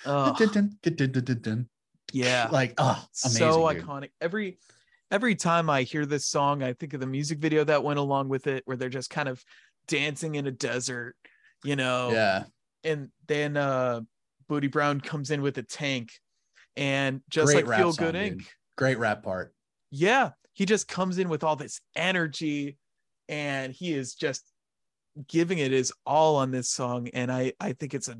[0.06, 0.34] Oh.
[2.12, 2.48] Yeah.
[2.50, 3.82] like oh so dude.
[3.82, 4.10] iconic.
[4.20, 4.58] Every
[5.10, 8.28] every time I hear this song, I think of the music video that went along
[8.28, 9.42] with it, where they're just kind of
[9.88, 11.16] dancing in a desert,
[11.64, 12.10] you know.
[12.12, 12.44] yeah
[12.84, 14.00] And then uh
[14.48, 16.10] Booty Brown comes in with a tank,
[16.76, 18.38] and just Great like Feel song, Good dude.
[18.38, 18.46] Inc.
[18.76, 19.54] great rap part
[19.90, 22.78] Yeah, he just comes in with all this energy,
[23.28, 24.44] and he is just
[25.28, 27.08] giving it his all on this song.
[27.08, 28.18] And I I think it's a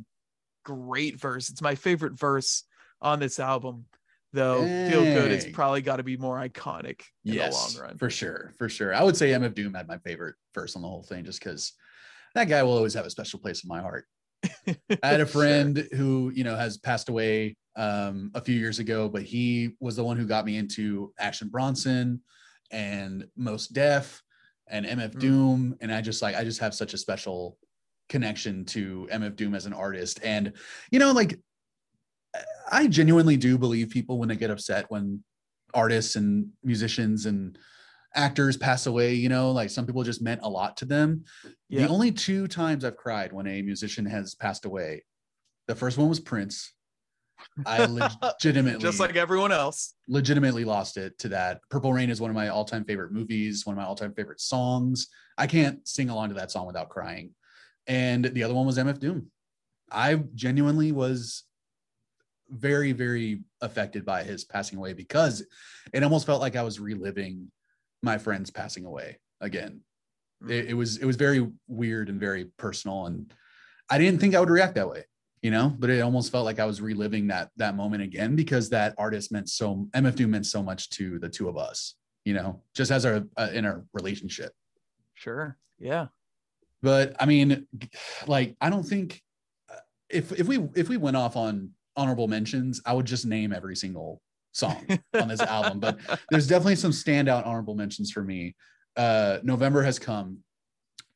[0.65, 1.49] great verse.
[1.51, 2.65] It's my favorite verse
[3.01, 3.87] on this album.
[4.33, 5.53] Though Feel Good Dang.
[5.53, 7.97] probably got to be more iconic in yes the long run.
[7.99, 10.89] for sure for sure I would say MF Doom had my favorite verse on the
[10.89, 11.73] whole thing just because
[12.35, 14.05] that guy will always have a special place in my heart
[14.69, 15.41] I had a Sure.
[15.43, 19.97] friend who, you know, has passed away um, a few years ago, but he was
[19.97, 22.21] the one who got me into Action Bronson
[22.71, 24.23] and Mos Def
[24.69, 25.19] and MF Mm.
[25.21, 25.77] Doom.
[25.81, 27.57] And I just like, I just have such a special
[28.11, 30.21] connection to MF Doom as an artist.
[30.23, 30.53] And,
[30.91, 31.39] you know, like,
[32.71, 35.23] I genuinely do believe people when they get upset when
[35.75, 37.59] artists and musicians and
[38.15, 41.25] actors pass away, you know, like some people just meant a lot to them.
[41.69, 41.83] Yeah.
[41.83, 45.05] The only two times I've cried when a musician has passed away,
[45.69, 46.73] the first one was Prince.
[47.67, 47.85] I
[48.23, 49.95] legitimately Just like everyone else.
[50.09, 51.61] legitimately lost it to that.
[51.71, 55.09] Purple Rain is one of my all-time favorite movies, one of my all-time favorite songs.
[55.37, 57.35] I can't sing along to that song without crying.
[57.87, 59.31] And the other one was MF Doom.
[59.93, 61.45] I genuinely was
[62.51, 65.45] very, very affected by his passing away because
[65.93, 67.51] it almost felt like I was reliving
[68.03, 69.81] my friends passing away again.
[70.49, 73.33] It, it was it was very weird and very personal, and
[73.91, 75.05] I didn't think I would react that way,
[75.43, 75.75] you know.
[75.79, 79.33] But it almost felt like I was reliving that that moment again because that artist
[79.33, 82.91] meant so MF Doom meant so much to the two of us, you know, just
[82.91, 84.53] as our uh, in our relationship.
[85.15, 85.57] Sure.
[85.79, 86.09] Yeah.
[86.83, 87.67] But I mean,
[88.27, 89.23] like I don't think
[89.71, 89.81] uh,
[90.11, 93.77] if if we if we went off on honorable mentions, I would just name every
[93.77, 94.21] single
[94.53, 95.81] song on this album.
[95.81, 95.99] But
[96.31, 98.55] there's definitely some standout honorable mentions for me.
[98.97, 100.39] Uh, November has come.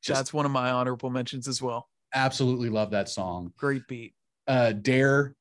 [0.03, 1.88] Just That's one of my honorable mentions as well.
[2.14, 3.53] absolutely love that song.
[3.57, 4.14] Great beat.
[4.47, 5.35] Uh, Dare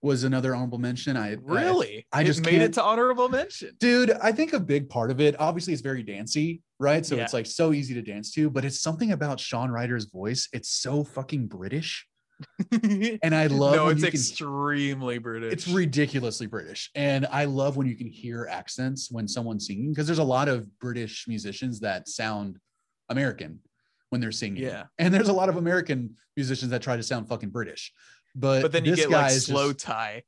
[0.00, 1.16] was another honorable mention.
[1.16, 2.06] I I- Really?
[2.12, 3.74] I It just made it to honorable mention.
[3.80, 7.04] dude, I think a big part of it, obviously, it's very dancey, right?
[7.04, 7.24] So Yeah.
[7.24, 10.48] it's like so easy to dance to, but it's something about Shaun Ryder's voice.
[10.52, 12.06] It's so fucking British,
[13.22, 13.76] and I love.
[13.76, 15.52] no, it's can- extremely British.
[15.52, 16.90] it's ridiculously British.
[16.94, 20.48] And I love when you can hear accents when someone's singing because there's a lot
[20.48, 22.58] of British musicians that sound
[23.08, 23.60] American
[24.10, 24.62] when they're singing.
[24.62, 24.84] Yeah.
[24.98, 27.92] And there's a lot of American musicians that try to sound fucking British.
[28.34, 30.22] But, but then you get like slow just- tie.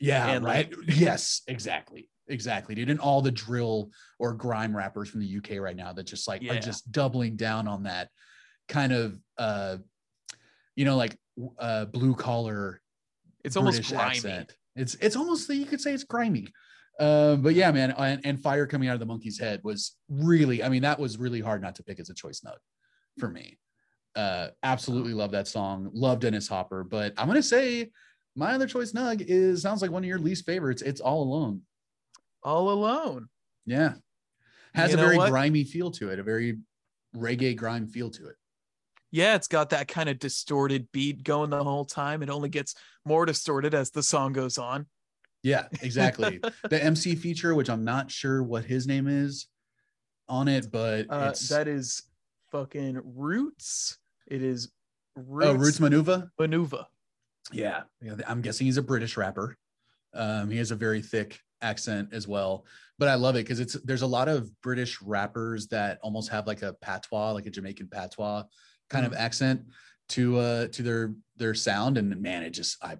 [0.00, 0.42] yeah, right.
[0.42, 2.08] like- yes, exactly.
[2.28, 2.90] Exactly, dude.
[2.90, 6.42] And all the drill or grime rappers from the UK right now that just like
[6.42, 6.54] Yeah.
[6.54, 8.08] are just doubling down on that
[8.68, 9.76] kind of uh
[10.74, 11.16] you know, like
[11.58, 12.80] uh blue collar
[13.44, 14.10] It's almost British grimy.
[14.16, 14.56] accent.
[14.74, 16.48] It's it's almost you could say it's grimy.
[16.98, 20.62] Uh, but yeah, man, and, and fire coming out of the monkey's head was really,
[20.62, 22.56] I mean, that was really hard not to pick as a choice nug
[23.18, 23.58] for me.
[24.14, 25.90] Uh, absolutely love that song.
[25.92, 27.90] Love Dennis Hopper, but I'm gonna say
[28.34, 30.80] my other choice nug is sounds like one of your least favorites.
[30.80, 31.60] It's all alone.
[32.42, 33.28] All alone.
[33.66, 33.94] Yeah,
[34.74, 35.30] has You a very what?
[35.30, 36.56] grimy feel to it, a very
[37.14, 38.36] reggae grime feel to it.
[39.10, 42.22] Yeah, it's got that kind of distorted beat going the whole time.
[42.22, 44.86] It only gets more distorted as the song goes on.
[45.42, 46.40] Yeah, exactly.
[46.68, 49.46] the MC feature, which I'm not sure what his name is
[50.28, 52.02] on it, but Uh, that is
[52.50, 53.98] fucking Roots.
[54.26, 54.72] It is
[55.14, 56.28] Roots, oh, Roots Manuva.
[56.38, 56.86] Manuva.
[57.52, 59.56] Yeah, yeah, I'm guessing he's a British rapper.
[60.14, 62.66] Um, he has a very thick accent as well,
[62.98, 66.46] but I love it because it's there's a lot of British rappers that almost have
[66.46, 68.42] like a patois, like a Jamaican patois
[68.88, 69.62] kind of accent
[70.10, 72.96] to uh to their their sound, and man, it just I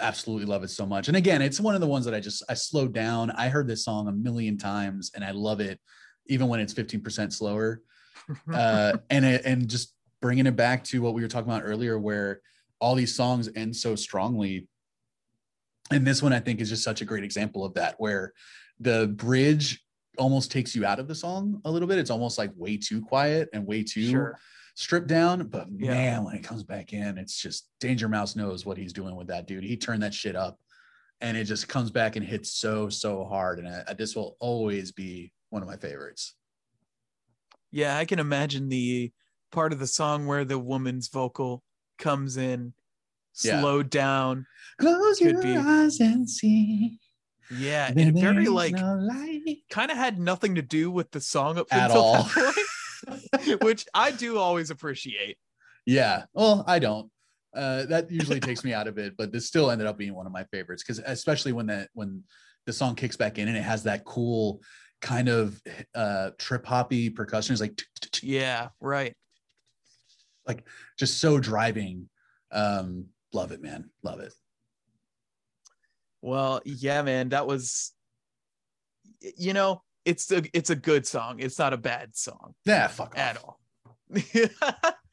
[0.00, 1.08] absolutely love it so much.
[1.08, 3.30] And again, it's one of the ones that I just I slowed down.
[3.32, 5.80] I heard this song a million times, and I love it,
[6.26, 7.82] even when it's 15% slower
[8.52, 11.98] uh, and it, and just bringing it back to what we were talking about earlier,
[11.98, 12.40] where
[12.80, 14.68] all these songs end so strongly.
[15.90, 18.32] And this one, I think, is just such a great example of that, where
[18.78, 19.82] the bridge
[20.18, 21.98] almost takes you out of the song a little bit.
[21.98, 24.38] It's almost like way too quiet and way too sure.
[24.78, 25.48] Stripped down.
[25.48, 25.90] But Yeah.
[25.90, 29.26] man, when it comes back in, it's just Danger Mouse knows what he's doing with
[29.26, 29.64] that dude.
[29.64, 30.58] He turned that shit up,
[31.20, 33.58] and it just comes back and hits so so hard.
[33.58, 36.34] And I, this will always be one of my favorites.
[37.72, 39.12] Yeah, I can imagine the
[39.50, 41.62] part of the song where the woman's vocal
[41.98, 42.72] comes in
[43.42, 43.60] Yeah.
[43.60, 44.46] slowed down.
[44.80, 45.56] Close Could your be.
[45.56, 47.00] eyes and see.
[47.50, 49.08] Yeah, and very like no
[49.70, 52.28] kind of had nothing to do with the song up At all.
[53.62, 55.38] which I do always appreciate.
[55.86, 56.24] Yeah.
[56.32, 57.10] Well, I don't.
[57.54, 60.26] Uh, that usually takes me out of it, but this still ended up being one
[60.26, 62.22] of my favorites because especially when that when
[62.66, 64.60] the song kicks back in and it has that cool
[65.00, 65.60] kind of
[65.94, 67.52] uh trip hoppy percussion.
[67.52, 67.80] It's like
[68.22, 69.14] Yeah, right.
[70.46, 70.66] Like
[70.98, 72.08] just so driving.
[72.50, 73.90] Um, love it, man.
[74.02, 74.32] Love it.
[76.20, 77.92] Well, yeah, man, that was
[79.20, 81.40] you know, it's a it's a good song.
[81.40, 83.18] It's not a bad song Yeah, fuck off.
[83.18, 83.60] at all.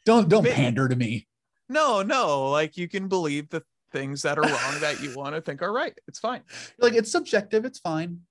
[0.06, 1.28] Don't don't But- pander to me.
[1.70, 5.41] no, no, like you can believe the things that are wrong that you want to
[5.41, 5.98] think are right.
[6.08, 6.41] It's fine.
[6.80, 7.66] Like it's subjective.
[7.66, 8.22] It's fine.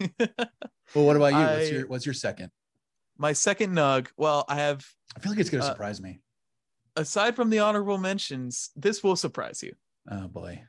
[0.94, 1.38] Well, what about you?
[1.38, 2.50] What's I- your what's your second?
[3.16, 4.84] My second nug, well, I have
[5.16, 6.20] I feel like it's gonna Uh, surprise me.
[6.96, 9.72] aside from the honorable mentions, this will surprise you.
[10.10, 10.62] Oh boy.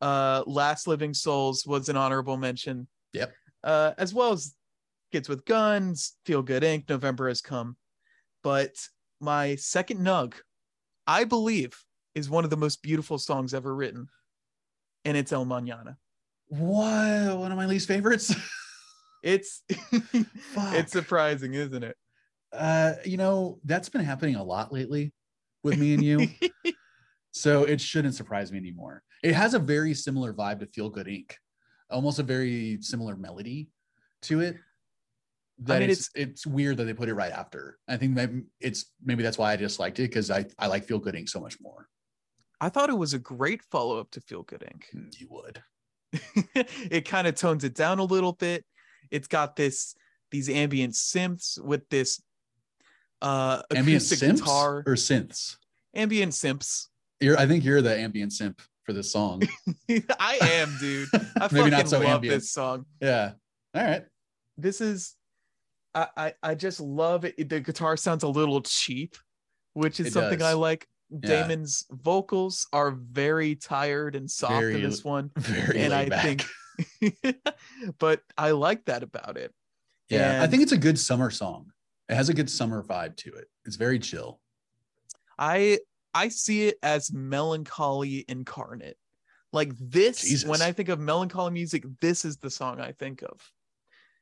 [0.00, 2.86] Uh Last Living Souls was an honorable mention.
[3.12, 3.32] Yep.
[3.66, 4.54] Uh as well as
[5.12, 7.76] Kids with Guns, Feel Good Inc., November has come.
[8.42, 8.74] But
[9.20, 10.34] my second nug,
[11.06, 11.76] I believe,
[12.14, 14.08] is one of the most beautiful songs ever written.
[15.04, 15.96] And it's El Mañana.
[16.48, 17.38] What?
[17.38, 18.34] One of my least favorites.
[19.26, 19.62] It's
[20.56, 21.96] it's surprising, isn't it?
[22.52, 25.12] Uh, you know, that's been happening a lot lately
[25.64, 26.28] with me and you.
[27.32, 29.02] so it shouldn't surprise me anymore.
[29.24, 31.32] It has a very similar vibe to Feel Good Inc.
[31.90, 33.68] Almost a very similar melody
[34.22, 34.56] to it.
[35.60, 37.78] That mean, it's, it's weird that they put it right after.
[37.88, 40.84] I think maybe it's maybe that's why I just liked it because I I like
[40.84, 41.28] Feel Good Inc.
[41.30, 41.88] so much more.
[42.60, 44.64] I thought it was a great follow up to Feel Good
[44.94, 45.62] Mm, You would.
[46.90, 48.64] It kind of tones it down a little bit.
[49.10, 49.94] It's got this
[50.30, 52.20] these ambient synths with this
[53.22, 54.82] uh Ambient acoustic simps guitar.
[54.86, 55.56] or synths.
[55.94, 56.90] Ambient simps.
[57.20, 59.42] You're, I think you're the ambient simp for this song.
[60.18, 61.08] I am, dude.
[61.14, 61.18] I
[61.52, 62.40] Maybe fucking not so love ambient.
[62.40, 62.86] this song.
[63.02, 63.32] yeah.
[63.74, 64.04] All right.
[64.56, 65.14] This is
[65.94, 67.48] I, I I just love it.
[67.48, 69.16] The guitar sounds a little cheap,
[69.74, 70.56] which is It something I does.
[70.58, 70.88] like.
[71.10, 71.28] Yeah.
[71.46, 75.30] Damon's vocals are very tired and soft Very in this one.
[75.36, 76.40] Very And I back.
[77.02, 77.36] think
[77.98, 79.52] but I like that about it.
[80.10, 81.70] Yeah, I think it's a good summer song.
[82.08, 83.46] It has a good summer vibe to it.
[83.64, 84.40] It's very chill.
[85.38, 85.78] I
[86.16, 88.96] I see it as melancholy incarnate.
[89.52, 90.48] Like this, Jesus.
[90.48, 93.40] when I think of melancholy music, this is the song I think of.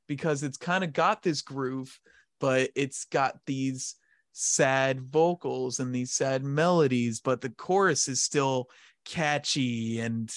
[0.09, 1.99] Because it's kind of got this groove,
[2.41, 3.95] but it's got these
[4.33, 8.69] sad vocals and these sad melodies, but the chorus is still
[9.05, 10.35] catchy and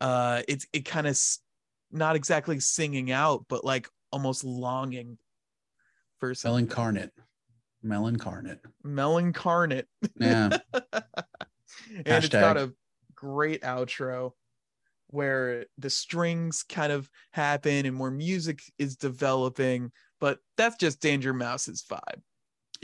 [0.00, 1.18] uh it's it kind of
[1.90, 5.18] not exactly singing out, but like almost longing
[6.20, 7.10] for some Melancarnate.
[7.84, 8.60] Melancarnate.
[8.84, 9.84] melancarnate.
[10.18, 10.58] Yeah.
[10.72, 12.72] and it's got a
[13.14, 14.32] great outro
[15.08, 21.32] where the strings kind of happen and where music is developing but that's just danger
[21.32, 22.20] mouse's vibe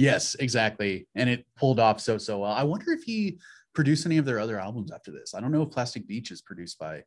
[0.00, 1.06] yes, exactly.
[1.14, 2.52] And it pulled off so so well.
[2.52, 3.38] I wonder if he
[3.74, 5.34] produced any of their other albums after this.
[5.34, 7.02] I don't know if Plastic Beach is produced by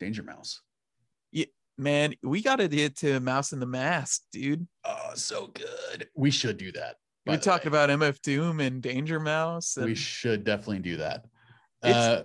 [0.00, 0.62] Danger Mouse.
[1.30, 1.46] Yeah,
[1.76, 6.08] man we gotta get to mouse and the mask dude Oh, so good.
[6.16, 6.96] We should do that.
[7.28, 7.68] We talked way.
[7.68, 11.24] about mf doom and danger mouse and We should definitely do that.
[11.84, 12.22] It's- Uh,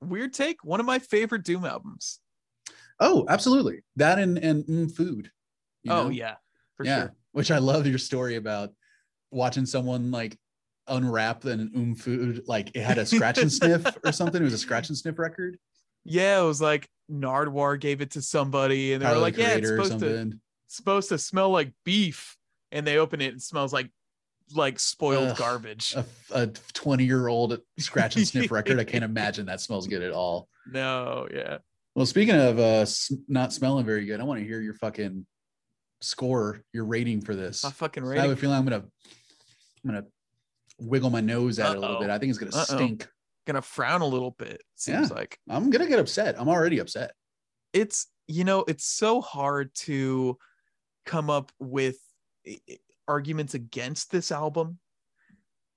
[0.00, 2.20] weird take one of my favorite doom albums
[3.00, 3.80] oh, absolutely.
[3.96, 5.30] That and and mm, food.
[5.82, 6.08] you oh know?
[6.10, 6.36] yeah
[6.76, 6.98] for yeah.
[7.00, 8.70] sure Which I love your story about
[9.30, 10.38] watching someone like
[10.88, 14.40] unwrap an um food like it had a scratch and sniff or something.
[14.40, 15.58] It was a scratch and sniff record.
[16.04, 19.54] yeah it was like Nardwuar gave it to somebody and they Tyler were like yeah
[19.54, 20.32] it's supposed to
[20.68, 22.36] supposed to smell like beef
[22.72, 23.90] and they open it and it smells like
[24.54, 28.78] like spoiled garbage A, a 20 year old scratch and sniff record.
[28.78, 30.48] I can't imagine that smells good at all.
[30.70, 31.58] no yeah
[31.94, 32.86] Well, speaking of uh
[33.28, 35.26] not smelling very good, I want to hear your fucking
[36.00, 37.64] score, your rating for this.
[37.64, 38.84] my fucking I have a feeling I'm gonna
[39.84, 40.04] I'm gonna
[40.78, 42.10] wiggle my nose at it a little bit.
[42.10, 42.76] I think it's gonna Uh-oh.
[42.76, 43.08] stink.
[43.46, 45.16] gonna frown a little bit seems Yeah.
[45.16, 46.36] like I'm gonna get upset.
[46.38, 47.12] I'm already upset.
[47.72, 50.36] it's you know it's so hard to
[51.04, 51.96] come up with
[53.08, 54.78] arguments against this album.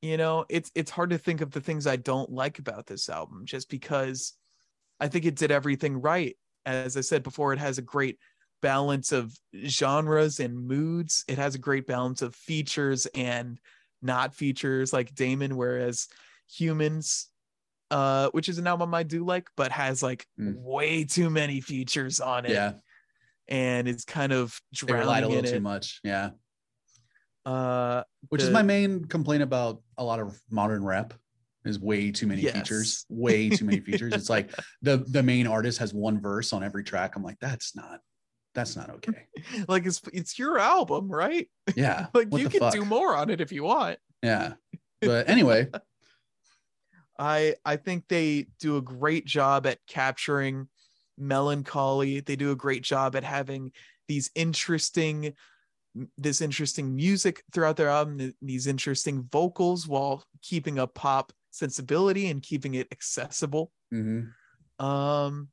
[0.02, 3.10] You know it's it's hard to think of the things i don't like about this
[3.10, 4.32] album just because
[5.02, 6.38] i think it did everything right.
[6.66, 8.18] As i said before it has a great
[8.62, 9.34] balance of
[9.66, 11.26] genres and moods.
[11.28, 13.60] It has a great balance of features and
[14.02, 16.08] not features like damon whereas
[16.58, 17.26] Humanz
[17.92, 20.56] uh which is an album i do like but has like Mm.
[20.56, 22.52] way too many features on it.
[22.52, 22.74] Yeah,
[23.50, 26.00] and it's kind of they relied a drowning little too much.
[26.06, 26.30] Yeah,
[27.50, 31.14] uh which is my main complaint about a lot of modern rap
[31.66, 32.54] is way too many Yes.
[32.54, 33.06] features.
[33.10, 34.14] Way too many features.
[34.14, 37.16] It's like the the main artist has one verse on every track.
[37.16, 38.02] I'm like, that's not
[38.54, 39.28] that's not okay.
[39.68, 43.42] like it's it's your album right Yeah, like you the can do more on it
[43.42, 44.54] if you want Yeah,
[45.02, 45.68] but anyway,
[47.18, 50.68] I I think they do a great job at capturing
[51.18, 52.20] melancholy.
[52.22, 53.72] They do a great job at having
[54.08, 55.34] these interesting
[56.18, 62.30] this interesting music throughout their album, th- these interesting vocals while keeping a pop sensibility
[62.30, 63.72] and keeping it accessible.
[63.94, 64.32] mhm.
[64.80, 65.50] Um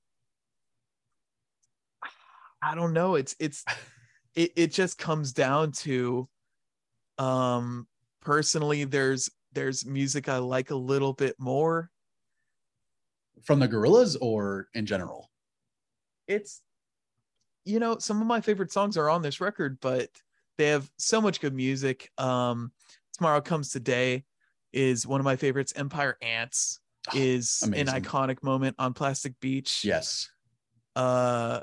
[2.63, 3.15] I don't know.
[3.15, 3.65] It's it's
[4.35, 6.29] it, it just comes down to
[7.19, 7.87] um
[8.21, 11.91] personally there's there's music I like a little bit more
[13.45, 15.31] from the Gorillaz or in general.
[16.27, 16.61] it's
[17.65, 20.09] you know some of my favorite songs are on this record but
[20.59, 22.73] they have so much good music um
[23.17, 24.25] tomorrow comes today
[24.73, 29.83] is one of my favorites empire ants Oh, is an iconic moment on plastic beach
[29.85, 30.29] Yes,
[30.97, 31.61] uh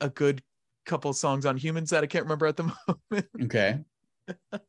[0.00, 0.40] a good
[0.84, 2.62] couple songs on Humanz that i can't remember at the
[3.10, 3.80] moment okay.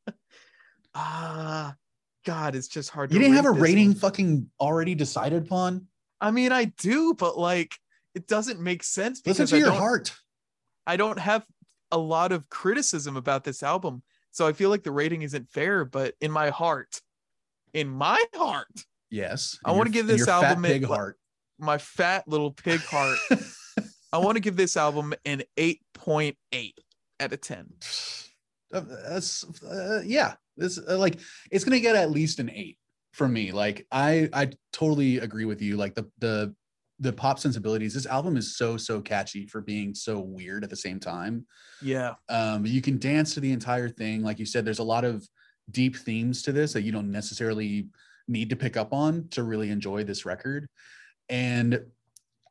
[0.96, 1.76] ah
[2.26, 3.96] god it's just hard You didn't have a rating one.
[3.96, 5.88] fucking already decided upon.
[6.22, 7.76] i mean i do but like
[8.16, 10.16] it doesn't make sense Listen because to I your heart.
[10.88, 11.46] I don't have
[11.92, 14.04] a lot of criticism about this album.
[14.32, 17.02] So I feel like the rating isn't fair, but in my heart,
[17.74, 19.58] in my heart, Yes.
[19.64, 21.18] I wanna give this fat album a- big heart.
[21.58, 23.18] my fat little pig heart,
[24.14, 26.74] I want to give this album an 8.8
[27.20, 27.68] out of 10.
[28.74, 30.36] Uh, That's uh, yeah.
[30.56, 31.20] This uh, like
[31.52, 32.78] it's gonna get at least an eight
[33.14, 33.52] from me.
[33.52, 35.78] Like I I totally agree with you.
[35.78, 36.54] Like the the
[37.00, 37.94] the pop sensibilities.
[37.94, 41.46] This album is so so catchy for being so weird at the same time.
[41.82, 42.14] Yeah.
[42.30, 44.24] Um, you can dance to the entire thing.
[44.24, 45.28] Like you said, there's a lot of
[45.72, 47.90] deep themes to this that you don't necessarily
[48.28, 50.68] need to pick up on to really enjoy this record.
[51.30, 51.86] And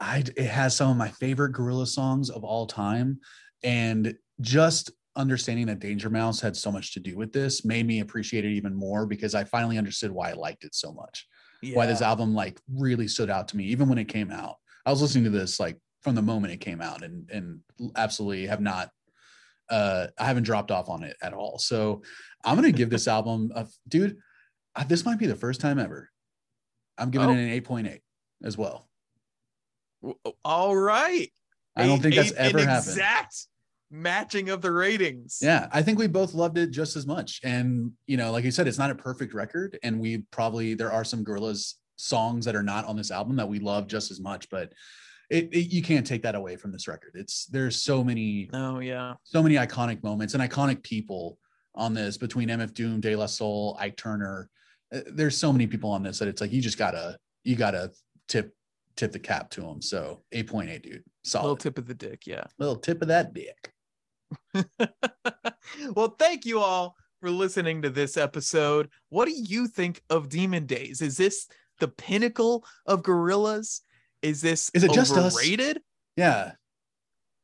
[0.00, 3.20] I it has some of my favorite gorillaz songs of all time.
[3.64, 8.00] And just understanding that Danger Mouse had so much to do with this made me
[8.00, 11.26] appreciate it even more because I finally understood why I liked it so much
[11.66, 11.76] yeah.
[11.76, 14.90] why this album like really stood out to me even when it came out i
[14.90, 17.60] was listening to this like from the moment it came out and and
[17.96, 18.90] absolutely have not
[19.70, 22.02] uh i haven't dropped off on it at all so
[22.44, 24.16] i'm gonna give this album a dude
[24.88, 26.08] this might be the first time ever
[26.98, 27.32] i'm giving Oh.
[27.32, 28.00] it an 8.8
[28.44, 28.88] as well
[30.44, 31.28] All right.
[31.74, 33.46] i don't think that's ever happened Exact
[33.90, 35.38] matching of the ratings.
[35.40, 38.50] yeah i think we both loved it just as much and you know like you
[38.50, 42.56] said it's not a perfect record and we probably there are some gorillaz songs that
[42.56, 44.72] are not on this album that we love just as much but
[45.30, 48.80] it, it you can't take that away from this record it's there's so many Oh
[48.80, 49.14] yeah.
[49.22, 51.38] so many iconic moments and iconic people
[51.74, 54.48] on this between mf doom de la soul ike turner
[54.94, 57.90] Uh, there's so many people on this that it's like you just gotta you gotta
[58.28, 58.52] tip
[58.96, 62.26] tip the cap to them so 8.8 dude solid Little tip of the dick.
[62.26, 62.44] Yeah.
[62.58, 63.72] little tip of that dick
[65.94, 68.88] well, thank you all for listening to this episode.
[69.08, 71.02] What do you think of Demon Days?
[71.02, 71.46] Is this
[71.80, 73.80] the pinnacle of gorillaz?
[74.22, 75.34] Is this Is it just us?
[75.34, 75.80] overrated?
[76.16, 76.52] Yeah.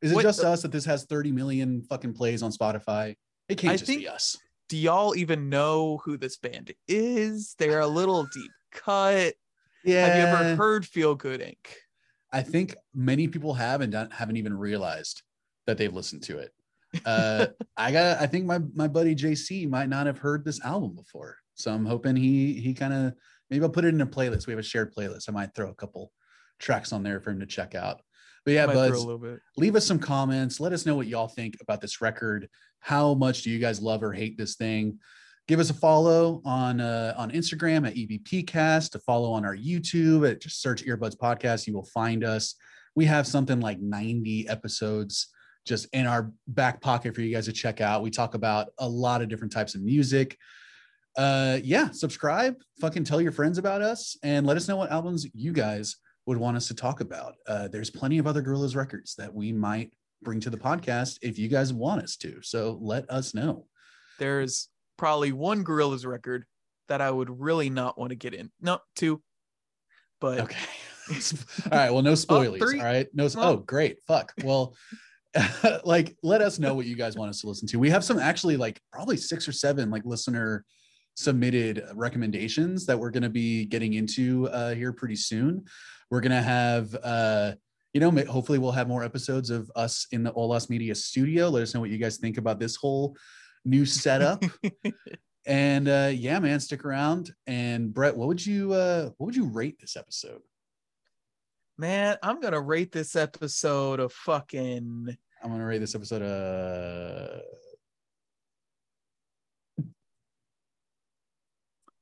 [0.01, 3.17] Is it What just the- us that this has 30 million fucking plays on Spotify?
[3.49, 4.37] It can't I just think- be us.
[4.69, 7.55] Do y'all even know who this band is?
[7.59, 9.35] They're a little deep cut.
[9.85, 10.07] Yeah.
[10.07, 11.57] Have you ever heard Feel Good Inc?
[12.33, 15.23] I think many people have and don't, haven't even realized
[15.67, 16.55] that they've listened to it.
[17.05, 18.21] Uh, I got.
[18.21, 21.87] I think my my buddy JC might not have heard this album before, so I'm
[21.87, 23.15] hoping he he kind of
[23.51, 24.47] maybe I'll put it in a playlist.
[24.47, 25.29] We have a shared playlist.
[25.29, 26.13] I might throw a couple
[26.59, 28.03] tracks on there for him to check out.
[28.45, 29.41] But yeah, buds, a little bit.
[29.57, 30.61] leave us some comments.
[30.61, 32.49] Let us know what y'all think about this record.
[32.81, 34.99] How much do you guys love or hate this thing?
[35.49, 38.91] Give us a follow on uh, on Instagram at EBPcast.
[38.93, 41.67] To follow on our YouTube at just search Earbuds Podcast.
[41.67, 42.55] You will find us.
[42.95, 45.29] We have something like 90 episodes
[45.65, 48.03] just in our back pocket for you guys to check out.
[48.03, 50.37] We talk about a lot of different types of music.
[51.17, 52.57] Uh, yeah, subscribe.
[52.81, 55.97] Fucking tell your friends about us and let us know what albums you guys
[56.27, 57.35] would want us to talk about.
[57.47, 59.93] Uh, there's plenty of other Gorillaz records that we might
[60.23, 62.41] bring to the podcast if you guys want us to.
[62.43, 63.67] So let us know.
[64.19, 66.45] There's probably one Gorillaz record
[66.89, 68.51] that I would really not want to get in.
[68.61, 69.23] No, two.
[70.21, 70.59] But Okay.
[71.11, 71.91] all right.
[71.91, 72.61] Well, no spoilers.
[72.61, 72.79] three.
[72.79, 73.09] all right.
[73.13, 73.29] No.
[73.37, 73.99] Oh, great.
[74.07, 74.33] Fuck.
[74.45, 74.75] Well,
[75.85, 77.79] like, let us know what you guys want us to listen to.
[77.79, 80.65] We have some actually like probably six or seven like listener
[81.15, 85.65] submitted recommendations that we're going to be getting into uh, here pretty soon.
[86.11, 87.53] We're going to have, uh,
[87.93, 91.49] you know, hopefully we'll have more episodes of us in the Olas Media studio.
[91.49, 93.17] Let us know what you guys think about this whole
[93.65, 94.43] new setup.
[95.47, 97.33] and uh, yeah, man, stick around.
[97.47, 100.41] And Brett, what would you uh, what would you rate this episode?
[101.79, 106.23] Man, I'm gonna rate this episode a fucking I'm gonna rate this episode.
[106.23, 107.41] Uh,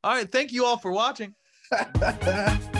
[0.05, 0.31] all right.
[0.31, 1.35] Thank you all for watching.